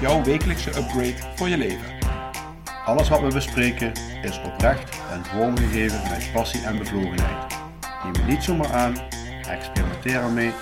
jouw 0.00 0.22
wekelijkse 0.22 0.68
upgrade 0.68 1.16
voor 1.34 1.48
je 1.48 1.56
leven. 1.56 1.92
Alles 2.84 3.08
wat 3.08 3.20
we 3.20 3.32
bespreken 3.32 3.92
is 4.22 4.42
oprecht 4.42 5.00
en 5.10 5.24
vormgegeven 5.24 6.02
met 6.10 6.30
passie 6.32 6.64
en 6.64 6.78
bevlogenheid. 6.78 7.58
Neem 8.04 8.12
het 8.12 8.26
niet 8.26 8.42
zomaar 8.42 8.72
aan, 8.72 8.94
experimenteer 9.48 10.20
ermee 10.20 10.52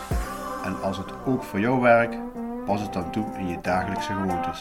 en 0.65 0.83
als 0.83 0.97
het 0.97 1.27
ook 1.27 1.43
voor 1.43 1.61
jou 1.61 1.81
werkt, 1.81 2.17
pas 2.65 2.81
het 2.81 2.93
dan 2.93 3.11
toe 3.11 3.39
in 3.39 3.49
je 3.49 3.61
dagelijkse 3.61 4.13
gewoontes. 4.13 4.61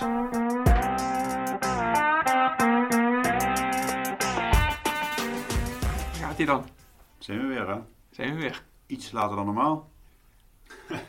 Gaat 6.22 6.40
ie 6.40 6.46
dan? 6.46 6.66
Zijn 7.18 7.40
we 7.40 7.46
weer 7.46 7.68
hè? 7.68 7.78
Zijn 8.12 8.36
we 8.36 8.42
weer. 8.42 8.64
Iets 8.88 9.12
later 9.12 9.36
dan 9.36 9.46
normaal. 9.46 9.90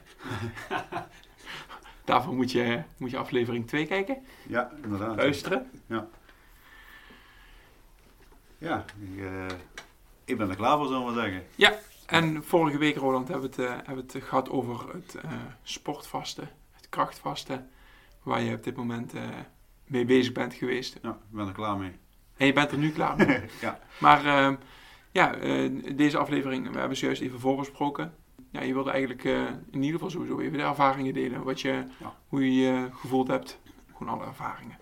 Daarvoor 2.04 2.34
moet 2.34 2.52
je, 2.52 2.82
moet 2.96 3.10
je 3.10 3.16
aflevering 3.18 3.66
2 3.66 3.86
kijken, 3.86 4.16
Ja, 4.48 4.70
inderdaad. 4.82 5.16
luisteren. 5.16 5.70
Ja. 5.86 6.08
Ja, 8.58 8.84
ik, 9.14 9.20
eh, 9.24 9.46
ik 10.24 10.36
ben 10.38 10.50
er 10.50 10.56
klaar 10.56 10.76
voor, 10.76 10.86
zullen 10.86 11.06
we 11.06 11.12
maar 11.12 11.22
zeggen. 11.24 11.42
Ja, 11.54 11.74
en 12.06 12.44
vorige 12.44 12.78
week, 12.78 12.96
Roland, 12.96 13.28
hebben 13.28 13.50
we 13.50 13.62
het, 13.62 13.70
eh, 13.70 13.76
hebben 13.86 14.06
we 14.06 14.12
het 14.18 14.24
gehad 14.24 14.50
over 14.50 14.92
het 14.94 15.14
eh, 15.14 15.30
sportvasten, 15.62 16.50
het 16.70 16.88
krachtvasten, 16.88 17.70
waar 18.22 18.40
je 18.42 18.54
op 18.54 18.64
dit 18.64 18.76
moment 18.76 19.12
mee 19.86 20.04
bezig 20.04 20.32
bent 20.32 20.54
geweest. 20.54 20.98
Ja, 21.02 21.10
ik 21.10 21.16
ben 21.36 21.46
er 21.46 21.52
klaar 21.52 21.76
mee. 21.76 21.92
En 22.36 22.46
je 22.46 22.52
bent 22.52 22.70
er 22.70 22.78
nu 22.78 22.90
klaar 22.92 23.16
mee. 23.26 23.40
ja. 23.60 23.80
Maar 24.00 24.24
eh, 24.26 24.52
ja, 25.10 25.34
deze 25.94 26.18
aflevering, 26.18 26.70
we 26.72 26.78
hebben 26.78 26.96
ze 26.96 27.04
juist 27.06 27.22
even 27.22 27.40
voorbesproken. 27.40 28.14
Ja, 28.52 28.62
je 28.62 28.72
wilde 28.74 28.90
eigenlijk 28.90 29.24
eh, 29.24 29.46
in 29.46 29.82
ieder 29.82 29.92
geval 29.92 30.10
sowieso 30.10 30.40
even 30.40 30.58
de 30.58 30.64
ervaringen 30.64 31.14
delen. 31.14 31.42
Wat 31.42 31.60
je, 31.60 31.86
Ja. 32.00 32.16
Hoe 32.28 32.44
je 32.44 32.60
je 32.60 32.88
gevoeld 32.92 33.28
hebt. 33.28 33.60
Gewoon 33.96 34.14
alle 34.14 34.26
ervaringen. 34.26 34.78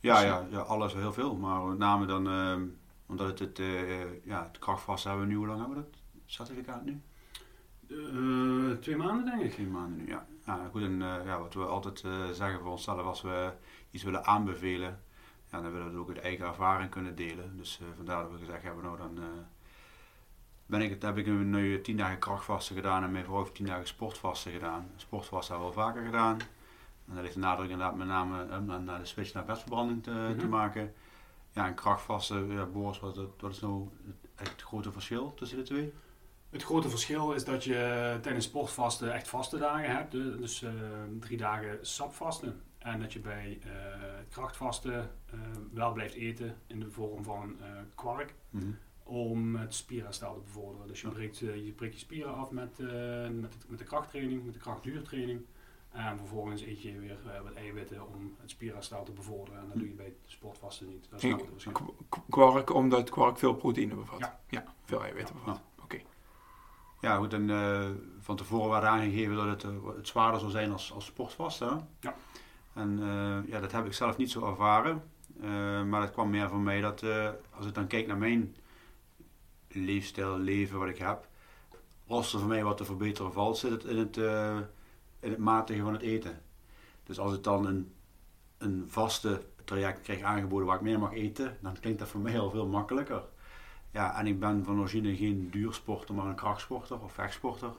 Ja, 0.00 0.14
Dus, 0.14 0.24
ja, 0.24 0.46
ja, 0.50 0.58
alles 0.58 0.92
heel 0.94 1.12
veel. 1.12 1.36
Maar 1.36 1.62
met 1.62 1.78
name 1.78 2.06
dan, 2.06 2.28
ehm, 2.28 2.62
omdat 3.06 3.26
het, 3.26 3.38
het, 3.38 3.58
eh, 3.58 4.24
ja, 4.24 4.42
het 4.42 4.58
krachtvast 4.58 5.04
hebben 5.04 5.22
we 5.22 5.28
nu, 5.28 5.36
hoe 5.36 5.46
lang 5.46 5.58
hebben 5.58 5.76
we 5.76 5.82
dat 5.84 6.00
certificaat 6.26 6.84
nu? 6.84 7.00
Eh, 7.88 8.76
twee 8.80 8.96
maanden 8.96 9.24
denk 9.24 9.42
ik. 9.42 9.52
Geen 9.54 9.70
maanden 9.70 9.96
nu, 9.98 10.08
ja. 10.08 10.26
ja 10.46 10.68
goed, 10.70 10.82
en 10.82 11.02
eh, 11.02 11.24
ja, 11.24 11.38
wat 11.38 11.54
we 11.54 11.64
altijd 11.64 12.02
eh, 12.04 12.28
zeggen 12.32 12.60
voor 12.60 12.70
onszelf, 12.70 13.00
als 13.00 13.22
we 13.22 13.52
iets 13.90 14.02
willen 14.02 14.24
aanbevelen, 14.24 15.00
ja, 15.50 15.60
dan 15.60 15.72
willen 15.72 15.86
we 15.86 15.92
het 15.92 16.00
ook 16.00 16.08
uit 16.08 16.18
eigen 16.18 16.46
ervaring 16.46 16.90
kunnen 16.90 17.14
delen. 17.14 17.56
Dus 17.56 17.80
eh, 17.80 17.86
vandaar 17.96 18.22
dat 18.22 18.32
we 18.32 18.38
gezegd 18.38 18.62
hebben, 18.62 18.84
nou 18.84 18.96
dan 18.98 19.18
eh, 19.18 19.24
ben 20.66 20.80
ik 20.82 21.02
heb 21.02 21.18
ik 21.18 21.26
nu 21.26 21.80
tien 21.80 21.96
dagen 21.96 22.18
krachtvasten 22.18 22.76
gedaan 22.76 23.02
en 23.02 23.12
mijn 23.12 23.24
vrouw 23.24 23.38
heeft 23.38 23.54
tien 23.54 23.66
dagen 23.66 23.86
sportvasten 23.86 24.52
gedaan. 24.52 24.90
Sportvasten 24.96 25.54
hebben 25.54 25.74
we 25.74 25.80
al 25.80 25.86
vaker 25.86 26.04
gedaan. 26.04 26.38
En 27.08 27.14
dat 27.14 27.22
heeft 27.22 27.34
de 27.34 27.40
nadruk 27.40 27.70
inderdaad 27.70 27.96
met 27.96 28.06
name 28.06 28.46
eh, 28.46 28.58
naar- 28.58 28.80
naar 28.82 28.98
de 28.98 29.04
switch 29.06 29.32
naar 29.32 29.44
vetverbranding 29.44 30.02
te, 30.02 30.10
te 30.38 30.44
Mhm. 30.44 30.48
maken. 30.48 30.94
Ja, 31.52 31.66
en 31.66 31.74
krachtvasten, 31.74 32.46
ja, 32.52 32.64
Boris, 32.66 33.00
wat, 33.00 33.16
wat 33.40 33.50
is 33.50 33.60
nou 33.60 33.88
het, 34.06 34.48
het 34.50 34.62
grote 34.62 34.92
verschil 34.92 35.34
tussen 35.34 35.58
de 35.58 35.64
twee? 35.64 35.92
Het 36.50 36.62
grote 36.62 36.88
verschil 36.88 37.32
is 37.32 37.44
dat 37.44 37.64
je 37.64 38.18
tijdens 38.22 38.44
sportvasten 38.44 39.12
echt 39.14 39.28
vaste 39.28 39.58
dagen 39.58 39.96
hebt. 39.96 40.12
Dus 40.12 40.62
eh, 40.62 40.70
drie 41.20 41.36
dagen 41.36 41.78
sapvasten. 41.86 42.60
En 42.78 43.00
dat 43.00 43.12
je 43.12 43.20
bij 43.20 43.58
eh, 43.62 43.70
krachtvasten 44.30 45.10
wel 45.72 45.92
blijft 45.92 46.14
eten 46.14 46.56
in 46.66 46.80
de 46.80 46.90
vorm 46.90 47.24
van 47.24 47.56
kwark. 47.94 48.34
Mhm. 48.50 48.64
Om 49.08 49.56
het 49.56 49.74
spierherstel 49.74 50.34
te 50.34 50.40
bevorderen. 50.40 50.86
Dus 50.88 51.00
je 51.00 51.08
breekt, 51.08 51.42
eh, 51.42 51.64
je, 51.66 51.72
breekt 51.72 51.92
je 51.94 51.98
spieren 52.00 52.34
af 52.34 52.50
met, 52.50 52.78
eh, 52.78 52.86
met, 53.28 53.52
het- 53.54 53.64
met 53.68 53.78
de 53.78 53.84
krachttraining, 53.84 54.44
met 54.44 54.54
de 54.54 54.60
krachtduurtraining. 54.60 55.40
En 55.92 56.18
vervolgens 56.18 56.62
eet 56.62 56.82
je 56.82 56.98
weer 56.98 57.18
eh, 57.34 57.40
wat 57.42 57.54
eiwitten 57.54 58.06
om 58.14 58.34
het 58.40 58.50
spierherstel 58.50 59.02
te 59.04 59.12
bevorderen. 59.12 59.60
En 59.60 59.66
dat 59.68 59.78
doe 59.78 59.88
je 59.88 59.94
bij 59.94 60.12
sportvasten 60.26 60.86
niet. 60.88 61.06
Dat 61.10 61.22
is 61.22 61.30
nou 61.30 61.40
het 61.42 61.50
verschil. 61.52 61.72
K- 61.72 61.92
k- 62.08 62.22
Kwark, 62.30 62.74
omdat 62.74 63.10
kwark 63.10 63.38
veel 63.38 63.54
proteïne 63.54 63.94
bevat. 63.94 64.30
Ja. 64.48 64.64
veel 64.84 65.02
eiwitten 65.02 65.34
Ja. 65.34 65.40
bevat. 65.44 65.62
Oké. 65.82 65.98
Ja, 67.00 67.16
goed, 67.16 67.32
en 67.32 67.50
eh, 67.50 67.88
van 68.20 68.36
tevoren 68.36 68.70
werd 68.70 68.84
aangegeven 68.84 69.36
dat 69.36 69.46
het, 69.62 69.62
het 69.96 70.08
zwaarder 70.08 70.40
zou 70.40 70.52
zijn 70.52 70.72
als, 70.72 70.92
als 70.92 71.04
sportvasten. 71.04 71.88
Ja. 72.00 72.14
En 72.74 72.98
eh, 73.02 73.50
ja, 73.50 73.60
dat 73.60 73.72
heb 73.72 73.86
ik 73.86 73.92
zelf 73.92 74.16
niet 74.16 74.30
zo 74.30 74.46
ervaren. 74.46 75.02
Eh, 75.40 75.82
maar 75.84 76.00
het 76.00 76.12
kwam 76.12 76.30
meer 76.30 76.48
van 76.48 76.62
mij 76.62 76.80
dat, 76.80 77.02
eh, 77.02 77.28
als 77.56 77.66
ik 77.66 77.74
dan 77.74 77.86
kijk 77.86 78.06
naar 78.06 78.16
mijn 78.16 78.56
leefstijl, 79.68 80.38
leven 80.38 80.78
wat 80.78 80.88
ik 80.88 80.98
heb, 80.98 81.28
als 82.06 82.32
er 82.32 82.38
voor 82.38 82.48
mij 82.48 82.64
wat 82.64 82.76
te 82.76 82.84
verbeteren 82.84 83.32
valt, 83.32 83.58
zit 83.58 83.70
het 83.70 83.84
in 83.84 83.98
het, 83.98 84.16
eh, 84.16 84.58
in 85.20 85.30
het 85.30 85.38
matigen 85.38 85.84
van 85.84 85.92
het 85.92 86.02
eten. 86.02 86.42
Dus 87.04 87.18
als 87.18 87.34
ik 87.34 87.42
dan 87.42 87.66
een, 87.66 87.92
een 88.58 88.84
vaste 88.86 89.42
traject 89.64 90.00
krijg 90.00 90.22
aangeboden 90.22 90.66
waar 90.66 90.76
ik 90.76 90.82
meer 90.82 90.98
mag 90.98 91.12
eten, 91.12 91.56
dan 91.60 91.80
klinkt 91.80 91.98
dat 91.98 92.08
voor 92.08 92.20
mij 92.20 92.40
al 92.40 92.50
veel 92.50 92.66
makkelijker. 92.66 93.22
Ja, 93.90 94.18
en 94.18 94.26
ik 94.26 94.40
ben 94.40 94.64
van 94.64 94.78
origine 94.78 95.16
geen 95.16 95.50
duursporter, 95.50 96.14
maar 96.14 96.26
een 96.26 96.34
krachtsporter 96.34 97.02
of 97.02 97.12
vechtsporter. 97.12 97.72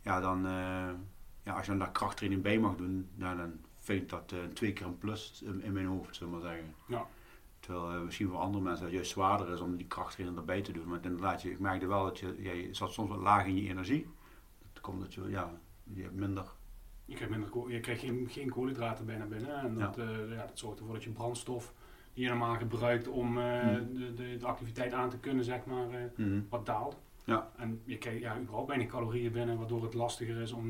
Ja, 0.00 0.20
dan, 0.20 0.46
eh, 0.46 0.90
ja, 1.42 1.52
als 1.54 1.64
je 1.64 1.70
dan 1.70 1.78
daar 1.78 1.92
krachttraining 1.92 2.42
bij 2.42 2.58
mag 2.58 2.76
doen, 2.76 3.08
nou, 3.14 3.36
dan 3.36 3.52
vind 3.78 4.02
ik 4.02 4.08
dat 4.08 4.32
eh, 4.32 4.38
twee 4.54 4.72
keer 4.72 4.86
een 4.86 4.98
plus 4.98 5.42
in, 5.42 5.62
in 5.62 5.72
mijn 5.72 5.86
hoofd, 5.86 6.16
zullen 6.16 6.32
we 6.32 6.38
maar 6.38 6.48
zeggen. 6.48 6.74
Ja. 6.86 7.06
Terwijl 7.64 7.90
eh, 7.92 8.00
misschien 8.00 8.28
voor 8.28 8.38
andere 8.38 8.64
mensen 8.64 8.84
het 8.84 8.94
juist 8.94 9.10
zwaarder 9.10 9.52
is 9.52 9.60
om 9.60 9.76
die 9.76 9.86
krachttraining 9.86 10.38
erbij 10.38 10.62
te 10.62 10.72
doen. 10.72 10.88
Maar 10.88 10.98
inderdaad, 11.02 11.42
je, 11.42 11.50
ik 11.50 11.58
merkte 11.58 11.86
wel 11.86 12.04
dat 12.04 12.18
je, 12.18 12.34
ja, 12.38 12.52
je 12.52 12.74
zat 12.74 12.92
soms 12.92 13.08
wat 13.10 13.18
laag 13.18 13.46
in 13.46 13.56
je 13.56 13.68
energie. 13.68 14.06
Dat 14.72 14.82
komt 14.82 15.00
dat 15.00 15.14
je, 15.14 15.22
ja, 15.28 15.50
je 15.82 16.02
hebt 16.02 16.14
minder. 16.14 16.44
Je 17.04 17.14
krijgt, 17.14 17.32
minder, 17.32 17.70
je 17.70 17.80
krijgt 17.80 18.00
geen, 18.00 18.26
geen 18.30 18.50
koolhydraten 18.50 19.06
bijna 19.06 19.24
binnen. 19.24 19.54
En 19.60 19.74
dat, 19.78 19.98
eh, 19.98 20.06
ja, 20.30 20.46
dat 20.46 20.58
zorgt 20.58 20.78
ervoor 20.78 20.94
dat 20.94 21.04
je 21.04 21.10
brandstof 21.10 21.74
die 22.14 22.22
je 22.22 22.28
normaal 22.28 22.56
gebruikt 22.56 23.08
om 23.08 23.38
eh, 23.38 23.60
Hmm. 23.60 23.94
de, 23.94 24.14
de, 24.14 24.36
de 24.36 24.46
activiteit 24.46 24.92
aan 24.92 25.10
te 25.10 25.18
kunnen, 25.18 25.44
zeg 25.44 25.64
maar, 25.64 25.90
eh, 25.90 26.24
wat 26.48 26.66
daalt. 26.66 26.96
Ja. 27.24 27.50
En 27.56 27.80
je 27.84 27.98
krijgt 27.98 28.20
ja, 28.20 28.38
überhaupt 28.40 28.68
weinig 28.68 28.88
calorieën 28.88 29.32
binnen, 29.32 29.58
waardoor 29.58 29.82
het 29.82 29.94
lastiger 29.94 30.40
is 30.40 30.52
om, 30.52 30.68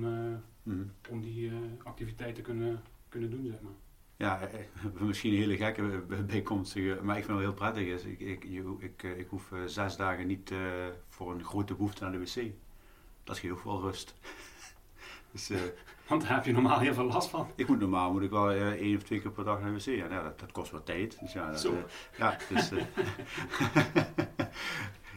Mhm. 0.63 0.83
om 1.11 1.21
die 1.21 1.53
activiteit 1.83 2.35
te 2.35 2.41
kunnen, 2.43 2.81
kunnen 3.09 3.31
doen, 3.31 3.47
zeg 3.47 3.61
maar. 3.61 3.73
Ja, 4.17 4.41
eh, 4.41 4.59
misschien 5.07 5.33
een 5.33 5.39
hele 5.39 5.57
gekke 5.57 5.83
bij- 5.83 6.25
bijkomstige, 6.25 6.99
maar 7.03 7.17
ik 7.19 7.25
vind 7.25 7.39
het 7.39 7.47
wel 7.47 7.55
heel 7.55 7.55
prettig. 7.73 7.87
Is. 7.87 8.05
Ik, 8.05 8.21
ik, 8.21 8.45
ik, 8.79 9.03
eh, 9.03 9.19
ik 9.19 9.29
hoef 9.29 9.53
eh, 9.53 9.59
zes 9.67 9.97
dagen 9.97 10.27
niet 10.27 10.53
voor 11.09 11.33
een 11.33 11.45
grote 11.45 11.75
behoefte 11.75 12.03
naar 12.03 12.13
de 12.13 12.19
wc. 12.19 12.51
Dat 13.25 13.39
geeft 13.39 13.65
wel 13.65 13.81
rust. 13.81 14.15
dus 15.33 15.51
Want 16.09 16.23
daar 16.23 16.35
heb 16.35 16.45
je 16.45 16.53
normaal 16.53 16.79
heel 16.79 16.95
veel 16.95 17.05
last 17.05 17.31
van. 17.31 17.49
ik 17.55 17.69
moet 17.69 17.79
normaal 17.81 18.13
moet 18.13 18.23
ik 18.23 18.31
wel 18.31 18.51
eh, 18.51 18.69
één 18.71 18.97
of 18.97 19.03
twee 19.03 19.21
keer 19.21 19.31
per 19.31 19.45
dag 19.45 19.61
naar 19.61 19.73
de 19.73 19.77
wc. 19.77 19.85
Ja, 19.85 20.07
nou, 20.09 20.23
dat, 20.25 20.41
dat 20.41 20.53
kost 20.53 20.71
wat 20.71 20.87
tijd. 20.87 21.21
Dus 21.21 21.33
ja, 21.33 21.51
dat, 21.51 21.61
Zo. 21.61 21.75
ja, 22.17 22.37
dus, 22.49 22.71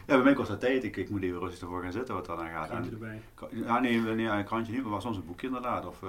ja, 0.06 0.14
bij 0.16 0.22
mij 0.22 0.34
kost 0.34 0.48
dat 0.48 0.60
tijd. 0.60 0.84
Ik, 0.84 0.96
ik 0.96 1.10
moet 1.10 1.22
even 1.22 1.38
rustig 1.38 1.60
ervoor 1.60 1.82
gaan 1.82 1.92
zitten 1.92 2.14
wat 2.14 2.26
dan 2.26 2.40
aan 2.40 2.48
gaat. 2.50 2.68
Krantje 2.68 2.90
erbij. 2.90 3.22
ja, 3.50 3.78
nee, 3.78 4.00
nee, 4.00 4.26
een 4.26 4.44
krantje 4.44 4.72
niet, 4.72 4.84
maar 4.84 5.00
soms 5.02 5.16
een 5.16 5.26
boekje 5.26 5.46
inderdaad. 5.46 5.86
Of, 5.86 6.00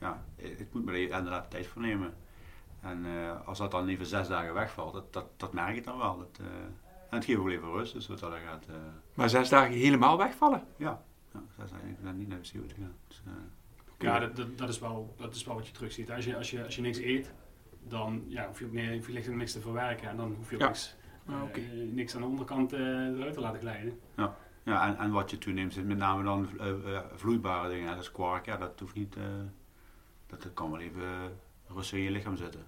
ja, 0.00 0.24
ik 0.36 0.66
moet 0.72 0.84
me 0.84 0.92
er 0.92 0.98
inderdaad 0.98 1.42
de 1.42 1.48
tijd 1.48 1.66
voor 1.66 1.82
nemen. 1.82 2.14
En 2.80 3.04
eh, 3.06 3.46
als 3.46 3.58
dat 3.58 3.70
dan 3.70 3.88
even 3.88 4.06
zes 4.06 4.28
dagen 4.28 4.54
wegvalt, 4.54 4.92
dat, 4.92 5.12
dat, 5.12 5.26
dat 5.36 5.52
merk 5.52 5.76
ik 5.76 5.84
dan 5.84 5.98
wel. 5.98 6.18
Dat, 6.18 6.38
eh, 6.40 6.46
en 7.10 7.16
het 7.16 7.24
geeft 7.24 7.38
ook 7.38 7.48
even 7.48 7.70
rust, 7.72 7.92
dus 7.92 8.06
wat 8.06 8.18
dat 8.18 8.30
dan 8.30 8.40
gaat. 8.40 8.66
eh, 8.68 8.74
Maar 9.14 9.28
zes 9.28 9.48
dagen 9.48 9.72
helemaal 9.72 10.18
wegvallen? 10.18 10.64
ja, 10.76 11.02
ja, 11.32 11.40
zes 11.58 11.70
dagen, 11.70 11.88
ik 11.88 12.00
ben 12.02 12.16
niet 12.16 12.28
naar 12.28 12.38
de 12.42 12.58
wc 12.58 12.70
gegaan. 12.72 12.94
Dus, 13.08 13.22
eh, 13.26 13.32
Ja, 13.98 14.18
dat, 14.18 14.36
dat, 14.36 14.58
dat, 14.58 14.68
is 14.68 14.78
wel, 14.78 15.14
dat 15.16 15.34
is 15.34 15.44
wel 15.44 15.54
wat 15.54 15.66
je 15.66 15.72
terug 15.72 15.92
ziet. 15.92 16.10
Als 16.10 16.24
je, 16.24 16.36
als 16.36 16.50
je, 16.50 16.64
als 16.64 16.76
je 16.76 16.82
niks 16.82 16.98
eet, 16.98 17.32
dan 17.88 18.24
ja, 18.28 18.46
hoef 18.46 18.58
je 18.58 18.64
ook 18.64 18.72
meer, 18.72 18.94
hoef 18.94 19.06
je 19.06 19.12
licht 19.12 19.28
niks 19.28 19.52
te 19.52 19.60
verwerken. 19.60 20.08
En 20.08 20.16
dan 20.16 20.34
hoef 20.36 20.48
je 20.50 20.54
ook 20.56 20.60
Ja. 20.62 20.66
niks, 20.66 20.96
Ah, 21.26 21.42
oké. 21.42 21.60
niks 21.92 22.14
aan 22.14 22.20
de 22.20 22.26
onderkant 22.26 22.72
eh, 22.72 22.80
eruit 22.80 23.34
te 23.34 23.40
laten 23.40 23.60
glijden. 23.60 24.00
ja, 24.64 24.86
en, 24.88 24.96
en 24.98 25.10
wat 25.10 25.30
je 25.30 25.38
toeneemt, 25.38 25.72
zijn 25.72 25.86
met 25.86 25.96
name 25.96 26.22
dan 26.24 26.48
vloeibare 27.14 27.68
dingen. 27.68 27.88
Dat 27.94 27.98
is 28.02 28.12
kwark, 28.12 28.46
ja, 28.46 28.56
dat 28.56 28.80
hoeft 28.80 28.94
niet. 28.94 29.16
eh, 29.16 29.22
dat, 30.26 30.42
dat 30.42 30.54
kan 30.54 30.70
wel 30.70 30.80
even 30.80 31.38
rustig 31.68 31.98
in 31.98 32.04
je 32.04 32.10
lichaam 32.10 32.36
zitten. 32.36 32.66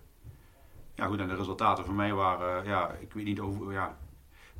Ja, 0.95 1.07
goed, 1.07 1.21
en 1.21 1.29
de 1.29 1.35
resultaten 1.35 1.85
voor 1.85 1.95
mij 1.95 2.13
waren, 2.13 2.63
eh, 2.63 2.69
ja, 2.69 2.91
ik 2.91 3.13
weet 3.13 3.25
niet 3.25 3.41
over, 3.41 3.73
ja, 3.73 3.99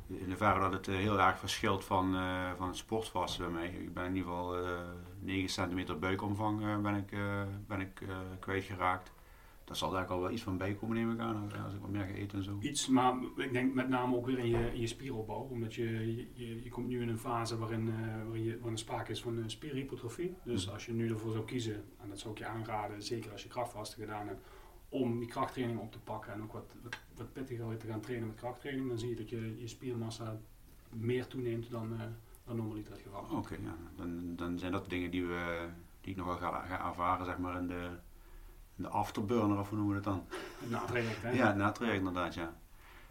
in 0.07 0.27
hoeverre 0.27 0.59
dat 0.59 0.71
het 0.71 0.87
eh, 0.87 0.95
heel 0.95 1.19
erg 1.19 1.39
verschilt 1.39 1.85
van, 1.85 2.15
eh, 2.15 2.51
van 2.57 2.67
het 2.67 2.77
sportvasten 2.77 3.43
bij 3.43 3.53
mij. 3.53 3.67
Ik 3.67 3.93
ben 3.93 4.05
in 4.05 4.15
ieder 4.15 4.31
geval 4.31 4.57
eh 4.57 4.79
9 5.19 5.49
centimeter 5.49 5.99
buikomvang 5.99 6.81
ben 6.81 6.95
ik, 6.95 7.17
ben 7.67 7.79
ik 7.79 8.01
kwijtgeraakt. 8.39 9.11
Dat 9.69 9.77
zal 9.77 9.89
daar 9.89 10.05
al 10.05 10.21
wel 10.21 10.31
iets 10.31 10.41
van 10.41 10.57
bijkomen 10.57 10.95
neem 10.95 11.11
ik 11.11 11.19
aan, 11.19 11.51
als 11.63 11.73
ik 11.73 11.81
wat 11.81 11.89
meer 11.89 12.05
ga 12.05 12.13
eten 12.13 12.37
en 12.37 12.43
zo. 12.43 12.57
Iets, 12.59 12.87
maar 12.87 13.13
ik 13.35 13.53
denk 13.53 13.73
met 13.73 13.89
name 13.89 14.15
ook 14.15 14.25
weer 14.25 14.39
in 14.39 14.49
je, 14.49 14.73
in 14.73 14.79
je 14.79 14.87
spieropbouw. 14.87 15.47
Omdat 15.49 15.73
je, 15.73 16.15
je, 16.33 16.63
je 16.63 16.69
komt 16.69 16.87
nu 16.87 17.01
in 17.01 17.09
een 17.09 17.17
fase 17.17 17.57
waarin, 17.57 17.87
uh, 17.87 18.23
waarin, 18.25 18.43
je, 18.43 18.51
waarin 18.51 18.71
er 18.71 18.79
sprake 18.79 19.11
is 19.11 19.21
van 19.21 19.37
een 19.37 19.49
spierhypotrofie. 19.49 20.35
Dus 20.43 20.65
mm. 20.65 20.73
als 20.73 20.85
je 20.85 20.93
nu 20.93 21.09
ervoor 21.09 21.31
zou 21.31 21.45
kiezen, 21.45 21.83
en 22.01 22.09
dat 22.09 22.19
zou 22.19 22.33
ik 22.33 22.39
je 22.39 22.45
aanraden, 22.45 23.03
zeker 23.03 23.31
als 23.31 23.43
je 23.43 23.49
krachtvasten 23.49 23.99
gedaan 23.99 24.27
hebt, 24.27 24.41
om 24.89 25.19
die 25.19 25.27
krachttraining 25.27 25.79
op 25.79 25.91
te 25.91 25.99
pakken 25.99 26.33
en 26.33 26.41
ook 26.43 26.53
wat, 26.53 26.75
wat, 26.83 26.99
wat 27.15 27.33
pittiger 27.33 27.77
te 27.77 27.87
gaan 27.87 28.01
trainen 28.01 28.27
met 28.27 28.37
krachttraining, 28.37 28.87
dan 28.87 28.99
zie 28.99 29.09
je 29.09 29.15
dat 29.15 29.29
je, 29.29 29.55
je 29.59 29.67
spiermassa 29.67 30.39
meer 30.89 31.27
toeneemt 31.27 31.71
dan, 31.71 31.93
uh, 31.93 31.99
dan 32.45 32.55
normaliter 32.55 32.93
het 32.93 33.01
geval. 33.01 33.37
Oké, 33.37 33.53
ja. 33.53 33.75
dan, 33.95 34.35
dan 34.35 34.59
zijn 34.59 34.71
dat 34.71 34.89
dingen 34.89 35.11
die, 35.11 35.25
we, 35.25 35.69
die 36.01 36.11
ik 36.11 36.17
nog 36.17 36.25
wel 36.25 36.37
ga, 36.37 36.65
ga 36.65 36.87
ervaren 36.87 37.25
zeg 37.25 37.37
maar, 37.37 37.57
in 37.57 37.67
de 37.67 37.89
de 38.83 38.89
afterburner, 38.89 39.59
of 39.59 39.69
hoe 39.69 39.77
noemen 39.77 40.01
we 40.01 40.09
het 40.09 40.13
dan? 40.13 40.25
Na 40.69 40.85
hè? 41.21 41.29
Ja, 41.29 41.53
na 41.53 41.79
inderdaad, 41.79 42.33
ja. 42.33 42.57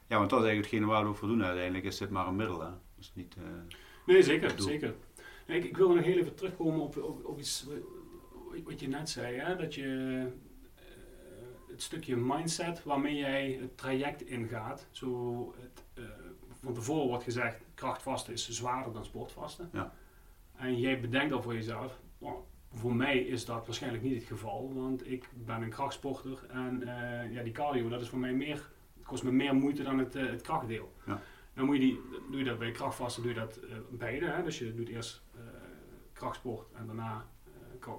Ja, 0.07 0.19
want 0.19 0.31
dat 0.31 0.39
is 0.41 0.47
eigenlijk 0.47 0.73
hetgene 0.73 0.87
waar 0.87 1.09
we 1.09 1.15
voor 1.15 1.29
doen 1.29 1.45
uiteindelijk, 1.45 1.85
is 1.85 1.99
dit 1.99 2.11
maar 2.11 2.27
een 2.27 2.37
middel, 2.37 2.61
hè. 2.61 2.71
Dus 2.97 3.13
niet, 3.15 3.37
uh, 3.39 3.45
nee, 4.07 4.23
zeker, 4.23 4.55
zeker. 4.57 4.95
ik, 5.47 5.65
ik 5.65 5.77
wil 5.77 5.95
nog 5.95 6.05
heel 6.05 6.19
even 6.19 6.35
terugkomen 6.35 6.81
op, 6.81 6.97
op, 6.97 7.25
op 7.25 7.39
iets 7.39 7.67
wat 8.65 8.81
je 8.81 8.89
net 8.89 9.11
zei, 9.11 9.37
hè, 9.37 9.57
dat 9.57 9.75
je 9.75 9.85
uh, 9.87 10.25
het 11.69 11.83
stukje 11.83 12.17
mindset 12.17 12.83
waarmee 12.83 13.17
jij 13.17 13.59
het 13.61 13.77
traject 13.77 14.23
ingaat, 14.23 14.87
zo 14.91 15.55
het, 15.61 15.85
uh, 15.95 16.05
van 16.61 16.75
tevoren 16.75 17.09
wordt 17.09 17.25
gezegd, 17.25 17.61
krachtvasten 17.75 18.33
is 18.33 18.49
zwaarder 18.49 18.93
dan 18.93 19.05
sportvasten. 19.05 19.71
Ja. 19.73 19.95
En 20.55 20.79
jij 20.79 21.01
bedenkt 21.01 21.33
al 21.33 21.43
voor 21.43 21.55
jezelf, 21.55 22.01
voor 22.75 22.95
mij 22.95 23.19
is 23.19 23.45
dat 23.45 23.67
waarschijnlijk 23.67 24.03
niet 24.03 24.15
het 24.15 24.25
geval, 24.25 24.75
want 24.75 25.11
ik 25.11 25.29
ben 25.33 25.63
een 25.63 25.71
krachtsporter 25.71 26.47
en 26.49 26.81
uh, 26.83 27.33
ja, 27.33 27.43
die 27.43 27.53
cardio, 27.53 27.89
dat 27.89 28.01
is 28.01 28.09
voor 28.09 28.19
mij 28.19 28.33
meer, 28.33 28.71
kost 29.03 29.23
me 29.23 29.31
meer 29.31 29.55
moeite 29.55 29.83
dan 29.83 29.99
het, 29.99 30.17
uh, 30.17 30.31
het 30.31 30.43
krachtdeel. 30.43 30.93
Ja. 31.07 31.21
Dan 31.55 31.67
moet 31.67 31.75
je 31.75 31.81
die, 31.81 32.01
doe 32.31 32.39
je 32.39 32.45
dat 32.45 32.59
bij 32.59 32.71
krachtvasten, 32.71 33.23
doe 33.23 33.33
je 33.33 33.39
dat 33.39 33.61
uh, 33.65 33.77
beide. 33.91 34.27
Hè? 34.27 34.43
Dus 34.43 34.59
je 34.59 34.75
doet 34.75 34.89
eerst 34.89 35.23
krachtsport 36.13 36.73
en 36.73 36.87
daarna 36.87 37.27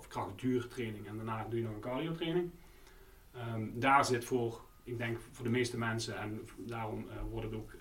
krachtduurtraining 0.07 1.07
en 1.07 1.15
daarna 1.15 1.45
doe 1.49 1.59
je 1.59 1.65
nog 1.65 1.73
een 1.73 1.79
cardio 1.79 2.11
training. 2.11 2.51
Um, 3.53 3.79
daar 3.79 4.05
zit 4.05 4.25
voor, 4.25 4.61
ik 4.83 4.97
denk 4.97 5.19
voor 5.31 5.45
de 5.45 5.51
meeste 5.51 5.77
mensen, 5.77 6.17
en 6.17 6.47
daarom 6.57 7.07
wordt 7.29 7.45
het 7.45 7.55
ook, 7.55 7.75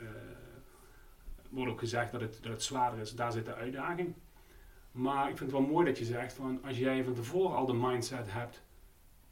wordt 1.50 1.72
ook 1.72 1.78
gezegd 1.78 2.12
dat 2.12 2.20
het, 2.20 2.38
dat 2.42 2.52
het 2.52 2.62
zwaarder 2.62 3.00
is, 3.00 3.14
daar 3.14 3.32
zit 3.32 3.44
de 3.44 3.54
uitdaging. 3.54 4.14
Maar 4.92 5.30
ik 5.30 5.36
vind 5.36 5.50
het 5.50 5.60
wel 5.60 5.68
mooi 5.68 5.86
dat 5.86 5.98
je 5.98 6.04
zegt 6.04 6.32
van 6.32 6.60
als 6.64 6.78
jij 6.78 7.04
van 7.04 7.14
tevoren 7.14 7.56
al 7.56 7.66
de 7.66 7.74
mindset 7.74 8.32
hebt 8.32 8.62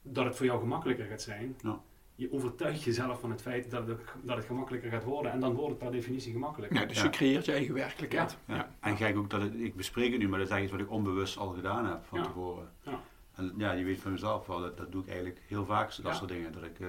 dat 0.03 0.25
het 0.25 0.37
voor 0.37 0.47
jou 0.47 0.61
gemakkelijker 0.61 1.07
gaat 1.07 1.23
zijn, 1.23 1.57
ja. 1.63 1.81
je 2.15 2.33
overtuigt 2.33 2.83
jezelf 2.83 3.21
van 3.21 3.31
het 3.31 3.43
feit 3.43 3.71
dat 3.71 3.87
het, 3.87 4.01
dat 4.23 4.37
het 4.37 4.47
gemakkelijker 4.47 4.91
gaat 4.91 5.05
worden 5.05 5.33
en 5.33 5.41
dan 5.41 5.55
wordt 5.55 5.71
het 5.71 5.79
per 5.79 5.91
definitie 5.91 6.33
gemakkelijker. 6.33 6.81
Ja, 6.81 6.87
dus 6.87 7.03
je 7.03 7.11
creëert 7.11 7.45
je 7.45 7.53
eigen 7.53 7.75
werkelijkheid. 7.75 8.37
Ja. 8.45 8.71
En 8.81 8.97
kijk 8.97 9.17
ook 9.17 9.31
dat 9.31 9.43
het, 9.43 9.55
ik 9.55 9.77
bespreek 9.77 10.11
het 10.11 10.21
nu, 10.21 10.29
maar 10.29 10.39
dat 10.39 10.51
is 10.51 10.63
iets 10.63 10.71
wat 10.71 10.81
ik 10.81 10.91
onbewust 10.91 11.37
al 11.39 11.49
gedaan 11.49 11.87
heb 11.87 12.05
van 12.05 12.23
tevoren. 12.23 12.71
Ja. 12.83 13.01
En 13.35 13.55
ja, 13.57 13.73
je 13.73 13.85
weet 13.85 14.01
van 14.01 14.13
mezelf 14.13 14.47
wel, 14.47 14.61
dat, 14.61 14.77
dat 14.77 14.93
doe 14.93 15.03
ik 15.03 15.09
eigenlijk 15.09 15.41
heel 15.47 15.65
vaak, 15.65 16.03
dat 16.03 16.17
soort 16.17 16.31
dingen. 16.31 16.53
Dat 16.53 16.63
ik, 16.63 16.79
uh, 16.79 16.89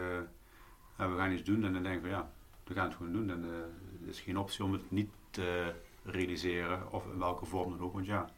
we 0.95 1.15
gaan 1.17 1.31
iets 1.31 1.43
doen 1.43 1.63
en 1.63 1.73
dan 1.73 1.83
denk 1.83 1.95
ik 1.95 2.01
van 2.01 2.09
ja, 2.09 2.31
we 2.63 2.73
gaan 2.73 2.87
het 2.87 2.95
gewoon 2.95 3.13
doen. 3.13 3.29
En 3.29 3.43
uh, 3.43 3.51
er 4.01 4.07
is 4.07 4.19
geen 4.19 4.37
optie 4.37 4.63
om 4.63 4.73
het 4.73 4.91
niet 4.91 5.09
te 5.29 5.73
realiseren, 6.03 6.91
of 6.91 7.05
in 7.11 7.19
welke 7.19 7.45
vorm 7.45 7.69
dan 7.69 7.81
ook, 7.81 7.93
want 7.93 8.05
ja 8.05 8.29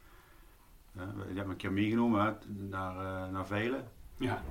je 0.92 1.34
hebt 1.34 1.46
me 1.46 1.52
een 1.52 1.56
keer 1.56 1.72
meegenomen 1.72 2.24
hè, 2.24 2.32
naar, 2.68 2.94
uh, 2.94 3.32
naar 3.32 3.46
Velen. 3.46 3.88
Ja. 4.16 4.42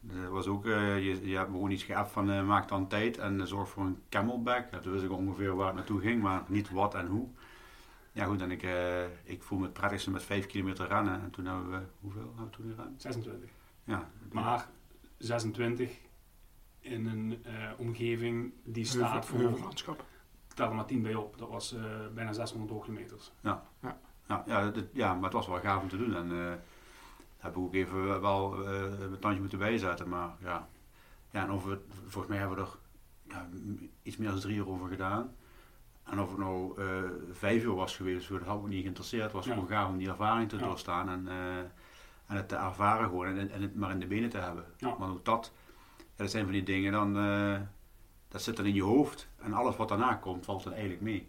Dat 0.00 0.30
was 0.30 0.46
ook, 0.46 0.66
uh, 0.66 1.04
je, 1.04 1.28
je 1.28 1.36
hebt 1.36 1.48
me 1.48 1.54
gewoon 1.54 1.70
iets 1.70 1.82
geappt 1.82 2.10
van 2.10 2.30
uh, 2.30 2.46
maak 2.46 2.68
dan 2.68 2.88
tijd 2.88 3.18
en 3.18 3.46
zorg 3.46 3.68
voor 3.68 3.84
een 3.84 4.02
camelback. 4.08 4.70
Ja, 4.70 4.78
toen 4.78 4.92
wist 4.92 5.04
ik 5.04 5.12
ongeveer 5.12 5.54
waar 5.54 5.66
het 5.66 5.76
naartoe 5.76 6.00
ging, 6.00 6.22
maar 6.22 6.42
niet 6.46 6.70
wat 6.70 6.94
en 6.94 7.06
hoe. 7.06 7.28
Ja 8.12 8.24
goed, 8.24 8.40
en 8.40 8.50
ik, 8.50 8.66
ik 9.24 9.42
voel 9.42 9.58
me 9.58 9.64
het 9.64 9.72
prettigste 9.72 10.10
met 10.10 10.22
5 10.22 10.46
kilometer 10.46 10.88
rennen. 10.88 11.22
En 11.22 11.30
toen 11.30 11.46
hebben 11.46 11.70
we, 11.70 11.80
hoeveel 12.00 12.22
hebben 12.22 12.44
we 12.44 12.50
toen 12.50 12.74
gerend? 12.76 13.02
26. 13.02 13.50
Ja. 13.84 14.10
Maar 14.32 14.68
26 15.16 15.98
in 16.80 17.06
een 17.06 17.44
omgeving 17.78 18.52
die 18.64 18.84
staat 18.84 19.26
voor... 19.26 19.38
Heuvellandschap. 19.38 20.04
Tel 20.54 20.68
er 20.68 20.74
maar 20.74 20.86
10 20.86 21.02
bij 21.02 21.14
op, 21.14 21.38
dat 21.38 21.48
was 21.48 21.74
bijna 22.14 22.32
600 22.32 22.72
hoogtemeters. 22.72 23.32
Ja. 23.40 23.68
ja. 23.82 24.00
Ja, 24.28 24.42
ja, 24.46 24.72
ja, 24.92 25.14
maar 25.14 25.24
het 25.24 25.32
was 25.32 25.46
wel 25.46 25.60
gaaf 25.60 25.82
om 25.82 25.88
te 25.88 25.96
doen. 25.96 26.14
En 26.14 26.30
uh, 26.30 26.52
heb 27.38 27.50
ik 27.50 27.58
ook 27.58 27.74
even 27.74 28.20
wel 28.20 28.62
uh, 28.62 29.00
een 29.00 29.18
tandje 29.18 29.40
moeten 29.40 29.58
bijzetten. 29.58 30.08
Maar 30.08 30.30
ja, 30.42 30.68
ja 31.30 31.42
en 31.42 31.50
over, 31.50 31.80
volgens 32.06 32.26
mij 32.26 32.38
hebben 32.38 32.56
we 32.56 32.62
er 32.62 32.76
ja, 33.28 33.48
iets 34.02 34.16
meer 34.16 34.28
dan 34.30 34.40
drie 34.40 34.56
uur 34.56 34.68
over 34.68 34.88
gedaan. 34.88 35.34
En 36.04 36.20
of 36.20 36.28
het 36.28 36.38
nou 36.38 36.82
uh, 36.82 37.10
vijf 37.32 37.62
uur 37.62 37.74
was 37.74 37.96
geweest, 37.96 38.28
dat 38.28 38.42
had 38.42 38.62
me 38.62 38.68
niet 38.68 38.82
geïnteresseerd. 38.82 39.22
Het 39.22 39.32
was 39.32 39.44
ja. 39.44 39.52
gewoon 39.52 39.68
gaaf 39.68 39.88
om 39.88 39.98
die 39.98 40.08
ervaring 40.08 40.48
te 40.48 40.56
ja. 40.56 40.64
doorstaan 40.64 41.08
en, 41.08 41.28
en 42.26 42.36
het 42.36 42.48
te 42.48 42.56
ervaren 42.56 43.08
gewoon 43.08 43.26
en, 43.26 43.50
en, 43.50 43.62
het 43.62 43.74
maar 43.74 43.90
in 43.90 44.00
de 44.00 44.06
benen 44.06 44.30
te 44.30 44.38
hebben. 44.38 44.64
Maar 44.98 45.08
ook 45.08 45.24
dat, 45.24 45.52
dat 46.16 46.30
zijn 46.30 46.44
van 46.44 46.52
die 46.52 46.62
dingen, 46.62 46.92
dan, 46.92 47.12
dat 48.28 48.42
zit 48.42 48.56
dan 48.56 48.66
in 48.66 48.74
je 48.74 48.82
hoofd. 48.82 49.28
En 49.38 49.52
alles 49.52 49.76
wat 49.76 49.88
daarna 49.88 50.14
komt, 50.14 50.44
valt 50.44 50.62
dan 50.62 50.72
eigenlijk 50.72 51.02
mee. 51.02 51.28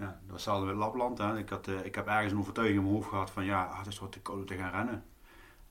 Ja, 0.00 0.06
dat 0.06 0.14
was 0.26 0.32
hetzelfde 0.32 0.66
met 0.66 0.76
Lapland. 0.76 1.18
Hè. 1.18 1.38
Ik, 1.38 1.48
had, 1.48 1.68
uh, 1.68 1.84
ik 1.84 1.94
heb 1.94 2.06
ergens 2.06 2.32
een 2.32 2.38
overtuiging 2.38 2.78
in 2.78 2.84
mijn 2.84 2.96
hoofd 2.96 3.08
gehad 3.08 3.30
van 3.30 3.44
ja, 3.44 3.64
ah, 3.64 3.78
het 3.78 3.86
is 3.86 3.98
wat 3.98 4.12
te 4.12 4.20
koud 4.20 4.38
om 4.38 4.46
te 4.46 4.56
gaan 4.56 4.70
rennen. 4.70 5.04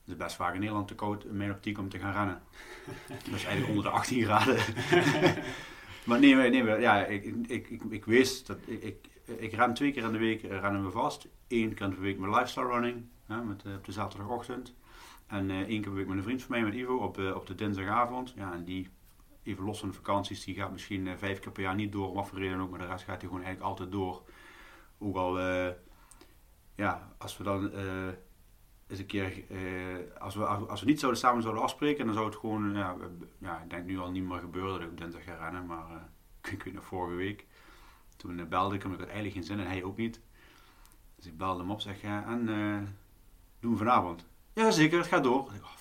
Het 0.00 0.08
is 0.08 0.16
best 0.16 0.36
vaak 0.36 0.54
in 0.54 0.60
Nederland 0.60 0.88
te 0.88 0.94
koud 0.94 1.24
in 1.24 1.36
mijn 1.36 1.50
optiek 1.50 1.78
om 1.78 1.88
te 1.88 1.98
gaan 1.98 2.12
rennen. 2.12 2.42
dat 3.24 3.34
is 3.34 3.44
eigenlijk 3.44 3.68
onder 3.68 3.84
de 3.84 3.90
18 3.90 4.24
graden. 4.24 4.56
maar 6.06 6.20
nee, 6.20 6.34
nee, 6.34 6.50
nee 6.50 6.80
ja, 6.80 7.04
ik, 7.04 7.24
ik, 7.24 7.68
ik, 7.68 7.82
ik 7.88 8.04
wist 8.04 8.46
dat 8.46 8.58
ik, 8.64 8.82
ik, 8.82 9.08
ik 9.24 9.52
ren 9.52 9.74
twee 9.74 9.92
keer 9.92 10.04
in 10.04 10.12
de 10.12 10.18
week 10.18 10.42
rennen 10.42 10.84
we 10.84 10.90
vast. 10.90 11.28
Eén 11.48 11.74
keer 11.74 11.86
in 11.86 11.90
de 11.90 12.00
week 12.00 12.18
met 12.18 12.30
lifestyle 12.30 12.66
running, 12.66 13.04
hè, 13.26 13.42
met, 13.44 13.64
uh, 13.66 13.74
op 13.74 13.84
de 13.84 13.92
zaterdagochtend. 13.92 14.74
En 15.26 15.50
uh, 15.50 15.58
één 15.58 15.66
keer 15.66 15.80
per 15.80 15.94
week 15.94 16.06
met 16.06 16.16
een 16.16 16.22
vriend 16.22 16.42
van 16.42 16.50
mij, 16.50 16.64
met 16.64 16.74
Ivo, 16.74 16.96
op, 16.96 17.18
op 17.34 17.46
de 17.46 17.54
dinsdagavond. 17.54 18.32
Ja, 18.36 18.52
en 18.52 18.64
die 18.64 18.88
even 19.42 19.64
los 19.64 19.78
van 19.78 19.88
de 19.88 19.94
vakanties, 19.94 20.44
die 20.44 20.54
gaat 20.54 20.72
misschien 20.72 21.06
uh, 21.06 21.12
vijf 21.16 21.38
keer 21.38 21.52
per 21.52 21.62
jaar 21.62 21.74
niet 21.74 21.92
door, 21.92 22.08
om 22.08 22.14
wat 22.14 22.28
voor 22.28 22.38
reden 22.38 22.60
ook, 22.60 22.70
maar 22.70 22.78
de 22.78 22.86
rest 22.86 23.04
gaat 23.04 23.20
hij 23.20 23.28
gewoon 23.28 23.44
eigenlijk 23.44 23.70
altijd 23.70 23.92
door. 23.92 24.22
Ook 24.98 25.16
al, 25.16 25.40
uh, 25.40 25.68
ja, 26.74 27.12
als 27.18 27.36
we 27.36 27.44
dan 27.44 27.70
uh, 27.74 28.08
eens 28.86 28.98
een 28.98 29.06
keer, 29.06 29.44
als, 30.18 30.34
we, 30.34 30.44
als 30.46 30.80
we 30.80 30.86
niet 30.86 31.00
zouden 31.00 31.20
samen 31.20 31.42
zouden 31.42 31.62
afspreken, 31.62 32.04
dan 32.04 32.14
zou 32.14 32.26
het 32.26 32.36
gewoon, 32.36 32.74
ja, 32.74 32.96
ja 33.38 33.60
ik 33.60 33.70
denk 33.70 33.84
nu 33.84 33.98
al 33.98 34.10
niet 34.10 34.24
meer 34.24 34.38
gebeuren 34.38 34.72
dat 34.72 34.80
ik 34.80 34.90
op 34.90 34.98
dinsdag 34.98 35.24
ga 35.24 35.34
rennen, 35.34 35.66
maar 35.66 36.08
ik 36.52 36.62
weet 36.62 36.74
nog 36.74 36.84
vorige 36.84 37.16
week, 37.16 37.46
toen 38.16 38.48
belde 38.48 38.74
ik 38.74 38.82
hem, 38.82 38.92
ik 38.92 38.98
had 38.98 39.08
eigenlijk 39.08 39.36
geen 39.36 39.44
zin 39.44 39.60
en 39.60 39.66
hij 39.66 39.82
ook 39.82 39.96
niet. 39.96 40.20
Dus 41.16 41.26
ik 41.26 41.36
belde 41.36 41.60
hem 41.60 41.70
op, 41.70 41.80
zeg, 41.80 42.00
ja, 42.00 42.24
en 42.26 42.46
doen 43.60 43.72
we 43.72 43.76
vanavond? 43.76 44.26
Ja, 44.52 44.70
zeker, 44.70 44.98
het 44.98 45.06
gaat 45.06 45.24
door. 45.24 45.38
Oh, 45.38 45.79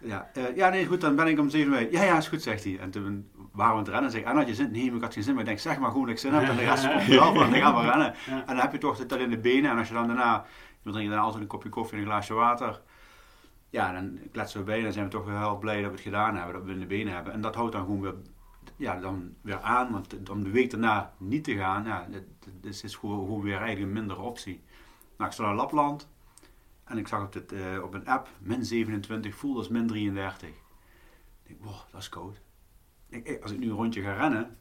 ja, 0.00 0.30
uh, 0.36 0.56
ja, 0.56 0.68
nee, 0.68 0.86
goed, 0.86 1.00
dan 1.00 1.16
ben 1.16 1.26
ik 1.26 1.38
om 1.38 1.50
zeven 1.50 1.72
uur. 1.72 1.92
Ja, 1.92 2.02
ja, 2.02 2.16
is 2.16 2.28
goed, 2.28 2.42
zegt 2.42 2.64
hij. 2.64 2.78
En 2.78 2.90
toen 2.90 3.30
waren 3.52 3.72
we 3.72 3.78
aan 3.78 3.84
het 3.84 3.88
rennen. 3.88 4.10
Zeg, 4.10 4.22
en 4.22 4.36
had 4.36 4.46
je 4.46 4.54
zin? 4.54 4.70
Nee, 4.70 4.86
maar 4.86 4.96
ik 4.96 5.02
had 5.02 5.12
geen 5.12 5.22
zin. 5.22 5.32
Maar 5.32 5.42
ik 5.42 5.48
denk, 5.48 5.60
zeg 5.60 5.78
maar 5.78 5.90
gewoon 5.90 6.06
dat 6.06 6.14
ik 6.14 6.20
zin 6.20 6.32
heb. 6.32 6.48
En 6.48 6.56
de 6.56 6.64
rest 6.64 6.88
komt 6.88 7.06
wel, 7.06 7.34
dan 7.34 7.54
gaan 7.54 7.74
we 7.74 7.90
rennen. 7.90 8.14
En 8.26 8.42
dan 8.46 8.56
heb 8.56 8.72
je 8.72 8.78
toch 8.78 9.06
dat 9.06 9.18
in 9.18 9.30
de 9.30 9.38
benen. 9.38 9.70
En 9.70 9.78
als 9.78 9.88
je 9.88 9.94
dan 9.94 10.06
daarna, 10.06 10.44
je 10.82 10.90
drinkt 10.90 11.10
dan 11.10 11.20
altijd 11.20 11.42
een 11.42 11.48
kopje 11.48 11.68
koffie 11.68 11.96
en 11.96 12.02
een 12.02 12.10
glaasje 12.10 12.34
water. 12.34 12.80
Ja, 13.70 13.92
dan 13.92 14.18
kletsen 14.32 14.60
we 14.60 14.66
bij 14.66 14.76
en 14.76 14.82
dan 14.82 14.92
zijn 14.92 15.04
we 15.04 15.10
toch 15.10 15.26
heel 15.26 15.58
blij 15.58 15.76
dat 15.76 15.90
we 15.90 15.96
het 15.96 16.00
gedaan 16.00 16.36
hebben. 16.36 16.54
Dat 16.54 16.64
we 16.64 16.72
in 16.72 16.80
de 16.80 16.86
benen 16.86 17.14
hebben. 17.14 17.32
En 17.32 17.40
dat 17.40 17.54
houdt 17.54 17.72
dan 17.72 17.84
gewoon 17.84 18.00
weer, 18.00 18.14
ja, 18.76 19.00
dan 19.00 19.34
weer 19.42 19.60
aan. 19.60 19.92
Want 19.92 20.30
om 20.30 20.42
de 20.42 20.50
week 20.50 20.70
daarna 20.70 21.12
niet 21.18 21.44
te 21.44 21.56
gaan, 21.56 21.84
ja, 21.84 22.06
dat, 22.10 22.22
dat 22.60 22.82
is 22.82 22.94
gewoon, 22.94 23.18
gewoon 23.18 23.42
weer 23.42 23.56
eigenlijk 23.56 23.86
een 23.86 23.92
mindere 23.92 24.20
optie. 24.20 24.62
Nou, 25.16 25.30
ik 25.30 25.36
sta 25.36 25.44
naar 25.44 25.54
Lapland. 25.54 26.08
En 26.88 26.98
ik 26.98 27.08
zag 27.08 27.22
op, 27.22 27.32
dit, 27.32 27.52
uh, 27.52 27.82
op 27.82 27.94
een 27.94 28.06
app, 28.06 28.28
min 28.38 28.64
27, 28.64 29.34
voelde 29.34 29.58
als 29.58 29.68
min 29.68 29.86
33. 29.86 30.48
Ik 30.48 30.54
denk, 31.42 31.64
wow, 31.64 31.80
dat 31.90 32.00
is 32.00 32.08
koud. 32.08 32.40
Ik, 33.08 33.42
als 33.42 33.52
ik 33.52 33.58
nu 33.58 33.70
een 33.70 33.76
rondje 33.76 34.02
ga 34.02 34.12
rennen, 34.12 34.58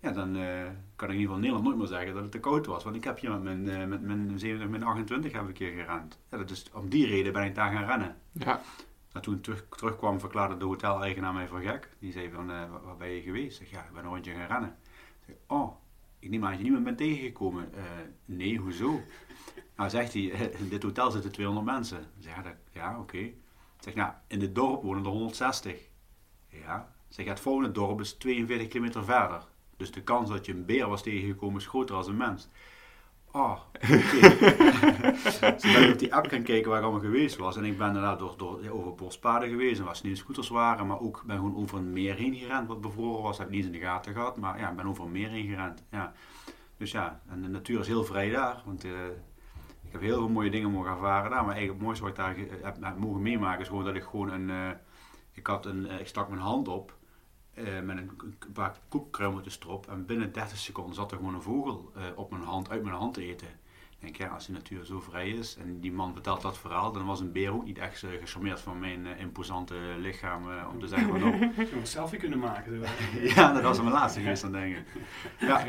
ja, 0.00 0.10
dan 0.10 0.36
uh, 0.36 0.64
kan 0.96 1.08
ik 1.08 1.14
in 1.14 1.20
ieder 1.20 1.20
geval 1.20 1.36
Nederland 1.36 1.64
nooit 1.64 1.76
meer 1.76 1.86
zeggen 1.86 2.14
dat 2.14 2.22
het 2.22 2.32
te 2.32 2.40
koud 2.40 2.66
was. 2.66 2.84
Want 2.84 2.96
ik 2.96 3.04
heb 3.04 3.18
hier 3.18 3.30
met 3.30 3.42
mijn, 3.42 3.66
uh, 3.66 3.84
met 3.86 4.02
mijn 4.02 4.38
27, 4.38 4.68
min 4.68 4.82
28 4.82 5.32
heb 5.32 5.42
ik 5.42 5.48
een 5.48 5.54
keer 5.54 5.72
gerend. 5.72 6.18
Ja, 6.30 6.36
dat 6.36 6.50
is, 6.50 6.70
om 6.72 6.88
die 6.88 7.06
reden 7.06 7.32
ben 7.32 7.44
ik 7.44 7.54
daar 7.54 7.72
gaan 7.72 7.86
rennen. 7.86 8.16
Ja. 8.32 8.60
En 9.12 9.22
toen 9.22 9.34
ik 9.34 9.42
terug, 9.42 9.66
terugkwam 9.68 10.20
verklaarde 10.20 10.56
de 10.56 10.64
hoteleigenaar 10.64 11.32
mij 11.32 11.48
voor 11.48 11.60
gek. 11.60 11.88
Die 11.98 12.12
zei 12.12 12.30
van, 12.30 12.46
waar 12.84 12.96
ben 12.98 13.08
je 13.08 13.20
geweest? 13.20 13.60
Ik 13.60 13.66
zeg, 13.66 13.78
ja, 13.78 13.86
ik 13.86 13.92
ben 13.92 14.04
een 14.04 14.10
rondje 14.10 14.32
gaan 14.32 14.46
rennen. 14.46 14.76
Ik 15.20 15.24
zeg, 15.26 15.36
oh, 15.46 15.76
ik 16.18 16.30
neem 16.30 16.44
aan 16.44 16.50
dat 16.50 16.58
je 16.58 16.64
niet 16.64 16.72
meer 16.72 16.82
bent 16.82 16.98
tegengekomen. 16.98 17.70
nee, 18.24 18.56
hoezo? 18.56 19.00
Nou 19.82 19.94
zegt 19.94 20.12
hij, 20.12 20.22
in 20.62 20.68
dit 20.68 20.82
hotel 20.82 21.10
zitten 21.10 21.32
200 21.32 21.66
mensen. 21.66 22.04
Zeg, 22.18 22.34
ja, 22.34 22.56
ja 22.72 22.90
oké. 22.90 23.00
Okay. 23.00 23.34
Zeg, 23.78 23.94
nou, 23.94 24.12
in 24.26 24.40
het 24.40 24.54
dorp 24.54 24.82
wonen 24.82 25.04
er 25.04 25.10
160. 25.10 25.80
Ja. 26.48 26.88
Zeg, 27.08 27.26
het 27.26 27.40
volgende 27.40 27.72
dorp 27.72 28.00
is 28.00 28.12
42 28.12 28.68
kilometer 28.68 29.04
verder. 29.04 29.46
Dus 29.76 29.90
de 29.90 30.02
kans 30.02 30.28
dat 30.28 30.46
je 30.46 30.52
een 30.52 30.64
beer 30.64 30.88
was 30.88 31.02
tegengekomen 31.02 31.60
is 31.60 31.66
groter 31.66 31.96
als 31.96 32.06
een 32.06 32.16
mens. 32.16 32.48
Oh, 33.32 33.60
oké. 33.74 33.86
Ben 35.72 35.82
ik 35.82 35.92
op 35.92 35.98
die 35.98 36.14
app 36.14 36.26
gaan 36.26 36.42
kijken 36.42 36.70
waar 36.70 36.78
ik 36.78 36.84
allemaal 36.84 37.02
geweest 37.02 37.36
was. 37.36 37.56
En 37.56 37.64
ik 37.64 37.78
ben 37.78 37.92
daarna 37.92 38.16
door, 38.16 38.34
door, 38.36 38.70
over 38.70 38.94
bospaden 38.94 39.48
geweest 39.48 39.78
en 39.78 39.84
waar 39.84 39.96
sneeuwscooters 39.96 40.48
waren. 40.48 40.86
Maar 40.86 41.00
ook 41.00 41.22
ben 41.26 41.36
gewoon 41.36 41.56
over 41.56 41.78
een 41.78 41.92
meer 41.92 42.14
heen 42.14 42.34
gerend 42.34 42.68
wat 42.68 42.80
bevroren 42.80 43.22
was. 43.22 43.38
Heb 43.38 43.46
ik 43.46 43.52
niet 43.52 43.64
in 43.64 43.72
de 43.72 43.78
gaten 43.78 44.12
gehad. 44.12 44.36
Maar 44.36 44.58
ja, 44.58 44.70
ik 44.70 44.76
ben 44.76 44.86
over 44.86 45.04
een 45.04 45.12
meer 45.12 45.28
heen 45.28 45.48
gerend. 45.48 45.84
Ja. 45.90 46.12
Dus 46.76 46.90
ja, 46.90 47.20
en 47.28 47.42
de 47.42 47.48
natuur 47.48 47.80
is 47.80 47.86
heel 47.86 48.04
vrij 48.04 48.30
daar. 48.30 48.62
Want 48.64 48.84
ik 48.84 48.90
heb 49.92 50.00
heel 50.00 50.16
veel 50.18 50.28
mooie 50.28 50.50
dingen 50.50 50.70
mogen 50.70 50.90
ervaren 50.90 51.30
daar. 51.30 51.44
Maar 51.44 51.54
eigenlijk 51.54 51.78
het 51.78 51.82
mooiste 51.82 52.04
wat 52.04 52.12
ik 52.12 52.18
daar 52.18 52.36
heb, 52.62 52.98
mogen 52.98 53.22
meemaken 53.22 53.60
is 53.60 53.68
gewoon 53.68 53.84
dat 53.84 53.94
ik 53.94 54.02
gewoon 54.02 54.30
een... 54.30 54.50
eh, 54.50 54.70
ik, 55.32 55.46
had 55.46 55.66
een 55.66 55.86
eh, 55.86 56.00
ik 56.00 56.06
stak 56.06 56.28
mijn 56.28 56.40
hand 56.40 56.68
op 56.68 56.96
eh, 57.54 57.80
met 57.80 57.96
een, 57.96 58.36
paar 58.52 58.78
koekkruimeltjes 58.88 59.60
erop. 59.60 59.88
En 59.88 60.06
binnen 60.06 60.32
30 60.32 60.58
seconden 60.58 60.94
zat 60.94 61.10
er 61.10 61.16
gewoon 61.16 61.34
een 61.34 61.42
vogel 61.42 61.92
op 62.16 62.30
mijn 62.30 62.42
hand, 62.42 62.70
uit 62.70 62.82
mijn 62.82 62.94
hand 62.94 63.14
te 63.14 63.22
eten. 63.26 63.48
Ik 64.04 64.08
denk, 64.18 64.30
ja, 64.30 64.34
als 64.34 64.46
die 64.46 64.54
natuur 64.54 64.84
zo 64.84 65.00
vrij 65.00 65.28
is 65.28 65.56
en 65.60 65.80
die 65.80 65.92
man 65.92 66.12
vertelt 66.12 66.42
dat 66.42 66.58
verhaal, 66.58 66.92
dan 66.92 67.04
was 67.06 67.20
een 67.20 67.32
beer 67.32 67.52
ook 67.52 67.64
niet 67.64 67.78
echt 67.78 68.02
eh, 68.02 68.10
gecharmeerd 68.20 68.60
van 68.60 68.78
mijn 68.80 69.06
eh, 69.06 69.20
imposante 69.20 69.74
lichaam 69.98 70.50
eh, 70.50 70.68
om 70.72 70.80
te 70.80 70.86
zeggen 70.86 71.08
van 71.08 71.20
nou, 71.20 71.38
zou 71.54 71.66
een 71.80 71.86
selfie 71.86 72.18
kunnen 72.18 72.38
maken. 72.38 72.80
ja, 73.34 73.52
dat 73.52 73.62
was 73.62 73.78
mijn 73.78 73.92
laatste 73.92 74.20
geweest 74.20 74.42
dan 74.42 74.52
denk 74.52 74.76
ik. 74.76 74.82
Ja, 75.38 75.64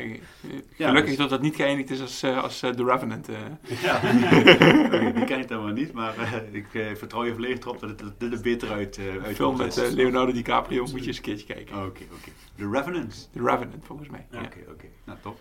Ja, 0.76 0.86
Gelukkig 0.86 1.04
dus- 1.10 1.16
dat 1.16 1.30
dat 1.30 1.40
niet 1.42 1.54
geëindigd 1.56 1.90
is 1.90 2.00
als, 2.00 2.22
eh, 2.22 2.42
als 2.42 2.58
The 2.58 2.84
Revenant. 2.84 3.28
eh. 3.28 3.36
ja. 3.82 4.00
die 5.14 5.24
ken 5.24 5.38
ik 5.40 5.48
dan 5.48 5.64
wel 5.64 5.72
niet, 5.72 5.92
maar 5.92 6.18
eh, 6.18 6.54
ik 6.54 6.74
eh, 6.74 6.94
vertrouw 6.94 7.24
je 7.24 7.32
volledig 7.34 7.58
erop 7.60 7.80
dat 7.80 7.88
het 8.00 8.20
dat 8.20 8.32
er 8.32 8.40
beter 8.40 8.70
uit 8.72 8.98
uh, 8.98 9.14
Een 9.14 9.34
film 9.34 9.56
met 9.56 9.76
eh, 9.76 9.90
Leonardo 9.90 10.32
DiCaprio, 10.32 10.82
moet 10.86 11.00
je 11.00 11.06
eens 11.06 11.16
een 11.16 11.22
keertje 11.22 11.46
kijken. 11.54 11.76
Oké, 11.76 12.02
oké. 12.12 12.30
The 12.56 12.70
Revenants. 12.70 13.28
The 13.32 13.42
Revenant, 13.42 13.84
volgens 13.84 14.08
mij. 14.08 14.26
Ja. 14.30 14.38
Ja. 14.40 14.44
Oké, 14.46 14.58
oké. 14.70 14.86
Nou, 15.04 15.18
top. 15.22 15.40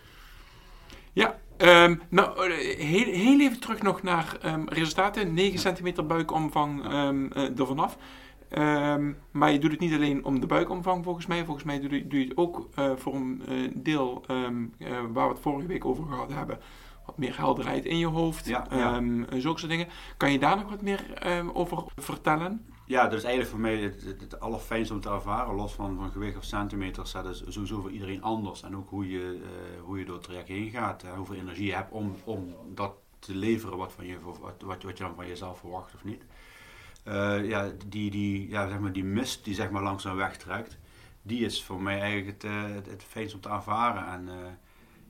Ja, 1.14 1.40
ehm, 1.64 1.96
nou, 2.10 2.52
eh, 2.52 2.78
heel, 2.78 3.14
heel 3.14 3.40
even 3.40 3.60
terug 3.60 3.82
nog 3.82 4.02
naar 4.02 4.38
ehm, 4.42 4.64
resultaten. 4.66 5.34
9 5.34 5.60
centimeter 5.60 6.06
buikomvang 6.06 6.84
ehm 6.84 7.26
eh, 7.32 7.60
er 7.60 7.68
vanaf. 7.68 7.98
Maar 9.32 9.52
je 9.52 9.60
doet 9.60 9.72
het 9.72 9.80
niet 9.80 9.94
alleen 9.94 10.26
om 10.26 10.40
de 10.40 10.46
buikomvang 10.46 11.04
volgens 11.04 11.26
mij. 11.26 11.46
Volgens 11.46 11.66
mij 11.66 11.80
doe 11.80 11.90
je, 11.90 12.08
doe 12.08 12.20
je 12.20 12.28
het 12.28 12.38
ook 12.38 12.70
eh, 12.76 12.92
voor 12.96 13.16
een 13.16 13.42
deel 13.74 14.26
waar 15.12 15.28
we 15.28 15.34
het 15.34 15.40
vorige 15.42 15.68
week 15.68 15.86
over 15.86 16.06
gehad 16.06 16.34
hebben. 16.34 16.60
Wat 17.06 17.18
meer 17.18 17.38
helderheid 17.38 17.86
in 17.86 17.98
je 17.98 18.08
hoofd. 18.08 18.48
Ja, 18.48 18.68
ja. 18.70 19.02
zulke 19.40 19.60
soort 19.60 19.72
dingen. 19.72 19.88
Kan 20.18 20.32
je 20.32 20.40
daar 20.40 20.56
nog 20.56 20.70
wat 20.70 20.82
meer 20.82 21.04
over 21.54 21.84
vertellen? 21.96 22.66
Ja, 22.86 23.04
dat 23.04 23.14
is 23.14 23.24
eigenlijk 23.24 23.50
voor 23.50 23.60
mij 23.60 23.78
het, 23.78 24.04
het, 24.04 24.22
het 24.22 24.40
allerfijnste 24.40 24.94
om 24.94 25.02
te 25.02 25.10
ervaren, 25.10 25.56
los 25.56 25.74
van, 25.74 25.96
van 25.96 26.12
gewicht 26.12 26.38
of 26.38 26.44
centimeters. 26.44 27.12
Dat 27.12 27.26
is 27.26 27.44
sowieso 27.48 27.82
voor 27.82 27.92
iedereen 27.92 28.24
anders. 28.24 28.64
En 28.64 28.76
ook 28.76 28.90
hoe 28.90 29.10
je, 29.10 29.42
eh, 29.44 29.82
hoe 29.82 30.00
je 30.00 30.06
door 30.06 30.16
het 30.16 30.24
traject 30.24 30.48
heen 30.48 30.70
gaat. 30.70 31.04
En 31.04 31.16
hoeveel 31.16 31.36
energie 31.36 31.66
je 31.66 31.74
hebt 31.74 31.92
om, 31.92 32.16
om 32.24 32.56
dat 32.76 32.94
te 33.20 33.36
leveren 33.36 33.78
wat, 33.78 33.92
van 33.92 34.06
je, 34.06 34.20
wat, 34.22 34.38
wat, 34.62 34.84
wat 34.84 34.98
je 34.98 35.04
dan 35.04 35.16
van 35.16 35.28
jezelf 35.28 35.60
verwacht 35.60 35.94
of 35.96 36.04
niet. 36.04 36.24
Eh, 37.04 37.50
ja, 37.50 37.72
die, 37.88 38.12
die, 38.12 38.50
ja, 38.50 38.68
zeg 38.68 38.80
maar 38.80 38.94
die 38.94 39.04
mist 39.04 39.44
die 39.44 39.56
zeg 39.56 39.70
maar 39.70 39.84
langzaam 39.84 40.16
wegtrekt, 40.16 40.78
die 41.22 41.46
is 41.46 41.64
voor 41.64 41.82
mij 41.82 42.00
eigenlijk 42.00 42.42
het, 42.42 42.52
eh, 42.52 42.64
het, 42.64 43.06
het 43.14 43.34
om 43.34 43.40
te 43.42 43.50
ervaren. 43.50 44.08
En 44.08 44.30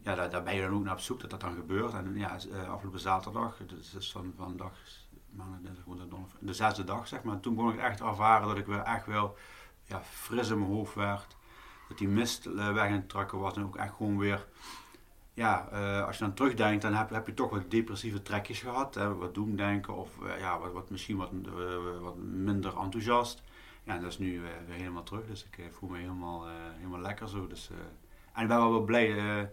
ja, 0.01 0.15
daar, 0.15 0.29
daar 0.29 0.43
ben 0.43 0.55
je 0.55 0.61
dan 0.61 0.73
ook 0.73 0.83
naar 0.83 0.93
op 0.93 0.99
zoek 0.99 1.21
dat 1.21 1.29
dat 1.29 1.41
dan 1.41 1.55
gebeurt. 1.55 1.93
En 1.93 2.13
ja, 2.15 2.37
afgelopen 2.69 2.99
zaterdag, 2.99 3.57
dus 3.67 3.95
is 3.95 4.11
van, 4.11 4.33
van 4.37 4.57
dag, 4.57 4.73
maandag, 5.29 5.82
de 6.39 6.53
zesde 6.53 6.83
dag 6.83 7.07
zeg 7.07 7.23
maar. 7.23 7.39
Toen 7.39 7.55
begon 7.55 7.73
ik 7.73 7.79
echt 7.79 7.97
te 7.97 8.03
ervaren 8.03 8.47
dat 8.47 8.57
ik 8.57 8.65
weer 8.65 8.79
echt 8.81 9.05
wel 9.05 9.37
ja, 9.85 10.01
fris 10.03 10.49
in 10.49 10.59
mijn 10.59 10.71
hoofd 10.71 10.95
werd. 10.95 11.35
Dat 11.87 11.97
die 11.97 12.07
mist 12.07 12.45
eh, 12.45 12.73
weg 12.73 12.85
aan 12.85 12.91
het 12.91 13.09
trekken 13.09 13.39
was 13.39 13.55
en 13.55 13.63
ook 13.63 13.75
echt 13.75 13.93
gewoon 13.93 14.17
weer... 14.17 14.47
Ja, 15.33 15.67
eh, 15.71 16.05
als 16.05 16.17
je 16.17 16.23
dan 16.23 16.33
terugdenkt, 16.33 16.81
dan 16.81 16.93
heb, 16.93 17.09
heb 17.09 17.27
je 17.27 17.33
toch 17.33 17.49
wat 17.49 17.71
depressieve 17.71 18.21
trekjes 18.21 18.61
gehad. 18.61 18.95
Hè, 18.95 19.15
wat 19.15 19.33
doemdenken 19.33 19.95
of 19.95 20.09
eh, 20.23 20.39
ja, 20.39 20.59
wat, 20.59 20.73
wat, 20.73 20.89
misschien 20.89 21.17
wat, 21.17 21.31
wat 22.01 22.17
minder 22.17 22.77
enthousiast. 22.77 23.43
Ja, 23.83 23.97
dat 23.97 24.11
is 24.11 24.17
nu 24.17 24.41
weer 24.41 24.75
helemaal 24.75 25.03
terug. 25.03 25.27
Dus 25.27 25.47
ik 25.51 25.69
voel 25.71 25.89
me 25.89 25.97
helemaal, 25.97 26.45
helemaal 26.77 26.99
lekker 26.99 27.29
zo. 27.29 27.47
Dus, 27.47 27.69
en 28.33 28.41
ik 28.41 28.47
ben 28.47 28.57
wel 28.57 28.71
wel 28.71 28.83
blij 28.83 29.49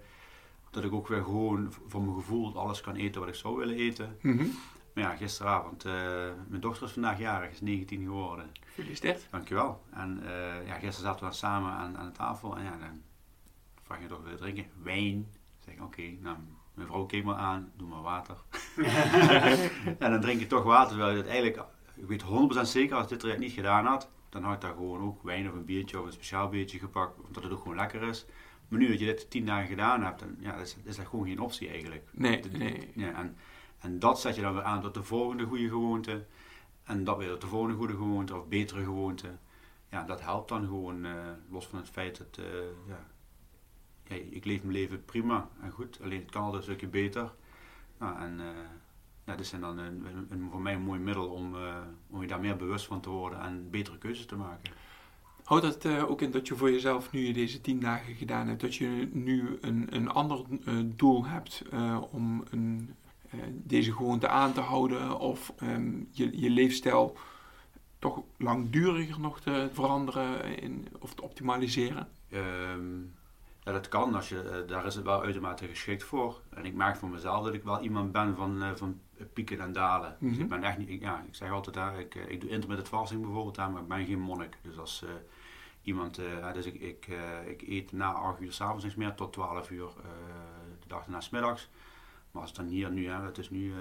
dat 0.70 0.84
ik 0.84 0.92
ook 0.92 1.08
weer 1.08 1.22
gewoon 1.22 1.72
voor 1.86 2.02
mijn 2.02 2.14
gevoel 2.14 2.58
alles 2.58 2.80
kan 2.80 2.94
eten 2.94 3.20
wat 3.20 3.30
ik 3.30 3.34
zou 3.34 3.56
willen 3.56 3.76
eten. 3.76 4.16
Mhm. 4.20 4.46
Maar 4.94 5.04
ja, 5.04 5.16
gisteravond, 5.16 5.84
eh, 5.84 5.92
mijn 6.48 6.60
dochter 6.60 6.86
is 6.86 6.92
vandaag 6.92 7.18
jarig, 7.18 7.50
is 7.50 7.60
19 7.60 8.04
geworden. 8.04 8.50
Gefeliciteerd. 8.64 9.26
Dankjewel. 9.30 9.82
En 9.90 10.22
eh, 10.22 10.66
ja, 10.66 10.72
gisteren 10.72 10.92
zaten 10.92 11.18
we 11.18 11.24
dan 11.24 11.34
samen 11.34 11.72
aan, 11.72 11.98
aan 11.98 12.06
de 12.06 12.12
tafel 12.12 12.56
en 12.56 12.64
ja, 12.64 12.70
dan 12.70 13.02
vraag 13.82 14.00
je 14.00 14.06
toch 14.06 14.22
willen 14.22 14.38
drinken. 14.38 14.66
Wijn. 14.82 15.28
Zeg 15.64 15.74
ik, 15.74 15.82
oké, 15.82 16.02
nou, 16.02 16.36
mijn 16.74 16.88
vrouw 16.88 17.06
keek 17.06 17.24
me 17.24 17.34
aan, 17.34 17.72
doe 17.76 17.88
maar 17.88 18.02
water. 18.02 18.36
en 19.98 20.10
dan 20.10 20.20
drink 20.20 20.40
je 20.40 20.46
toch 20.46 20.64
water, 20.64 20.88
terwijl 20.88 21.10
je 21.10 21.16
het 21.16 21.26
eigenlijk, 21.26 21.62
ik 21.94 22.06
weet 22.06 22.24
100% 22.58 22.60
zeker, 22.62 22.96
als 22.96 23.08
dit 23.08 23.20
traject 23.20 23.40
niet 23.40 23.52
gedaan 23.52 23.86
had, 23.86 24.10
dan 24.28 24.42
had 24.42 24.54
ik 24.54 24.60
daar 24.60 24.74
gewoon 24.74 25.02
ook 25.02 25.22
wijn 25.22 25.48
of 25.48 25.54
een 25.54 25.64
biertje 25.64 26.00
of 26.00 26.06
een 26.06 26.12
speciaal 26.12 26.48
biertje 26.48 26.78
gepakt, 26.78 27.20
omdat 27.26 27.42
het 27.42 27.52
ook 27.52 27.62
gewoon 27.62 27.76
lekker 27.76 28.02
is. 28.02 28.26
Maar 28.68 28.78
nu 28.78 28.88
dat 28.88 28.98
je 28.98 29.04
dit 29.04 29.30
10 29.30 29.46
dagen 29.46 29.66
gedaan 29.66 30.04
hebt, 30.04 30.20
dan 30.20 30.36
ja, 30.38 30.54
is, 30.54 30.76
is 30.84 30.96
dat 30.96 31.06
gewoon 31.06 31.26
geen 31.26 31.40
optie 31.40 31.68
eigenlijk. 31.68 32.08
Nee, 32.12 32.42
nee. 32.52 32.90
Ja, 32.94 33.12
en, 33.12 33.36
en 33.80 33.98
dat 33.98 34.20
zet 34.20 34.34
je 34.34 34.42
dan 34.42 34.54
weer 34.54 34.62
aan 34.62 34.82
tot 34.82 34.94
de 34.94 35.02
volgende 35.02 35.44
goede 35.44 35.68
gewoonte. 35.68 36.24
En 36.84 37.04
dat 37.04 37.16
weer 37.16 37.28
tot 37.28 37.40
de 37.40 37.46
volgende 37.46 37.76
goede 37.76 37.92
gewoonte 37.96 38.36
of 38.36 38.48
betere 38.48 38.84
gewoonte. 38.84 39.28
Ja, 39.90 40.02
dat 40.02 40.20
helpt 40.20 40.48
dan 40.48 40.64
gewoon, 40.64 41.04
eh, 41.04 41.12
los 41.50 41.66
van 41.66 41.78
het 41.78 41.88
feit 41.88 42.18
dat, 42.18 42.44
eh, 42.44 42.44
ja, 42.88 43.06
ja, 44.04 44.14
ik 44.30 44.44
leef 44.44 44.60
mijn 44.62 44.72
leven 44.74 45.04
prima 45.04 45.48
en 45.62 45.70
goed. 45.70 45.98
Alleen 46.02 46.20
het 46.20 46.30
kan 46.30 46.42
altijd 46.42 46.62
een 46.62 46.68
stukje 46.68 46.86
beter. 46.88 47.32
Nou, 47.98 48.18
en 48.18 48.40
eh, 48.40 48.46
ja, 49.24 49.34
dit 49.36 49.46
zijn 49.46 49.60
dan 49.60 49.78
een, 49.78 50.04
een- 50.06 50.26
een- 50.30 50.48
voor 50.50 50.60
mij 50.60 50.74
een 50.74 50.82
mooi 50.82 51.00
middel 51.00 51.28
om, 51.28 51.54
om 52.10 52.20
je 52.20 52.26
daar 52.26 52.40
meer 52.40 52.56
bewust 52.56 52.86
van 52.86 53.00
te 53.00 53.10
worden 53.10 53.40
en 53.40 53.70
betere 53.70 53.98
keuzes 53.98 54.26
te 54.26 54.36
maken. 54.36 54.72
Houdt 55.44 55.80
dat 55.82 55.86
ook 56.06 56.20
in 56.22 56.30
dat 56.30 56.46
je 56.48 56.56
voor 56.56 56.70
jezelf, 56.70 57.12
nu 57.12 57.20
je 57.26 57.32
deze 57.32 57.60
tien 57.60 57.80
dagen 57.80 58.14
gedaan 58.14 58.48
hebt, 58.48 58.60
dat 58.60 58.74
je 58.74 59.08
nu 59.12 59.58
een, 59.60 59.86
een 59.96 60.08
ander 60.08 60.44
doel 60.96 61.24
hebt 61.26 61.62
om 62.10 62.44
een, 62.50 62.94
deze 63.70 63.92
gewoonte 63.92 64.28
aan 64.28 64.52
te 64.52 64.60
houden 64.60 65.18
of 65.18 65.52
ehm, 65.58 65.92
je, 66.10 66.40
je 66.40 66.50
leefstijl 66.50 67.16
toch 67.98 68.22
langduriger 68.38 69.20
nog 69.20 69.40
te 69.40 69.68
veranderen 69.72 70.58
in, 70.62 70.88
of 70.98 71.14
te 71.14 71.22
optimaliseren? 71.22 72.08
Ehm, 72.30 72.98
ja, 73.64 73.72
dat 73.72 73.88
kan, 73.88 74.14
als 74.14 74.28
je, 74.28 74.40
eh, 74.40 74.68
daar 74.68 74.86
is 74.86 74.94
het 74.94 75.04
wel 75.04 75.22
uitermate 75.22 75.66
geschikt 75.66 76.02
voor. 76.04 76.40
En 76.50 76.64
ik 76.64 76.74
merk 76.74 76.96
voor 76.96 77.08
mezelf 77.08 77.44
dat 77.44 77.54
ik 77.54 77.62
wel 77.64 77.80
iemand 77.80 78.12
ben 78.12 78.36
van, 78.36 78.62
eh, 78.62 78.70
van 78.74 79.00
pieken 79.32 79.60
en 79.60 79.72
dalen. 79.72 80.16
Dus 80.20 80.32
Mhm. 80.32 80.40
ik 80.40 80.48
ben 80.48 80.62
echt 80.64 80.78
niet, 80.78 80.88
ik, 80.88 81.00
ja, 81.00 81.24
ik 81.28 81.34
zeg 81.34 81.50
altijd, 81.50 81.76
hè, 81.76 81.98
ik, 81.98 82.14
eh, 82.14 82.30
ik 82.30 82.40
doe 82.40 82.50
intermittent 82.50 82.88
fasting 82.88 83.22
bijvoorbeeld, 83.22 83.56
hè, 83.56 83.68
maar 83.68 83.82
ik 83.82 83.88
ben 83.88 84.06
geen 84.06 84.20
monnik. 84.20 84.56
Dus 84.62 84.78
als 84.78 85.04
iemand, 85.82 86.20
dus 86.54 86.66
ik, 86.66 86.74
ik, 86.74 87.08
ik 87.46 87.62
eet 87.68 87.92
na 87.92 88.12
8 88.12 88.40
uur 88.40 88.52
s'avonds 88.52 88.84
niks 88.84 88.96
meer 88.96 89.14
tot 89.14 89.32
12 89.32 89.70
uur 89.70 89.88
de 90.80 90.86
dag 90.86 91.04
erna 91.04 91.20
's 91.20 91.30
middags. 91.30 91.68
Maar 92.30 92.42
als 92.42 92.52
dan 92.52 92.66
hier 92.66 92.90
nu, 92.90 93.08
hè, 93.08 93.24
het 93.24 93.38
is 93.38 93.50
nu 93.50 93.72
eh, 93.72 93.78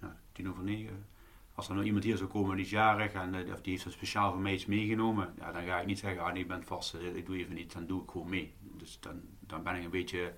ja, 0.00 0.16
tien 0.32 0.48
over 0.48 0.62
negen. 0.62 1.06
Als 1.54 1.68
er 1.68 1.74
nou 1.74 1.86
iemand 1.86 2.04
hier 2.04 2.16
zou 2.16 2.30
komen 2.30 2.56
die 2.56 2.64
is 2.64 2.70
jarig 2.70 3.12
en 3.12 3.34
eh, 3.34 3.52
of 3.52 3.60
die 3.60 3.72
heeft 3.72 3.92
speciaal 3.92 4.32
voor 4.32 4.40
mij 4.40 4.52
iets 4.52 4.66
meegenomen, 4.66 5.34
ja, 5.38 5.52
dan 5.52 5.62
ga 5.62 5.80
ik 5.80 5.86
niet 5.86 5.98
zeggen, 5.98 6.22
ah 6.22 6.32
nee, 6.32 6.42
ik 6.42 6.48
ben 6.48 6.64
vast, 6.64 6.94
eh, 6.94 7.16
ik 7.16 7.26
doe 7.26 7.36
even 7.36 7.54
niet, 7.54 7.72
dan 7.72 7.86
doe 7.86 8.02
ik 8.02 8.10
gewoon 8.10 8.28
mee. 8.28 8.52
Dus 8.60 9.00
dan, 9.00 9.20
dan 9.40 9.62
ben 9.62 9.76
ik 9.76 9.84
een 9.84 9.90
beetje, 9.90 10.32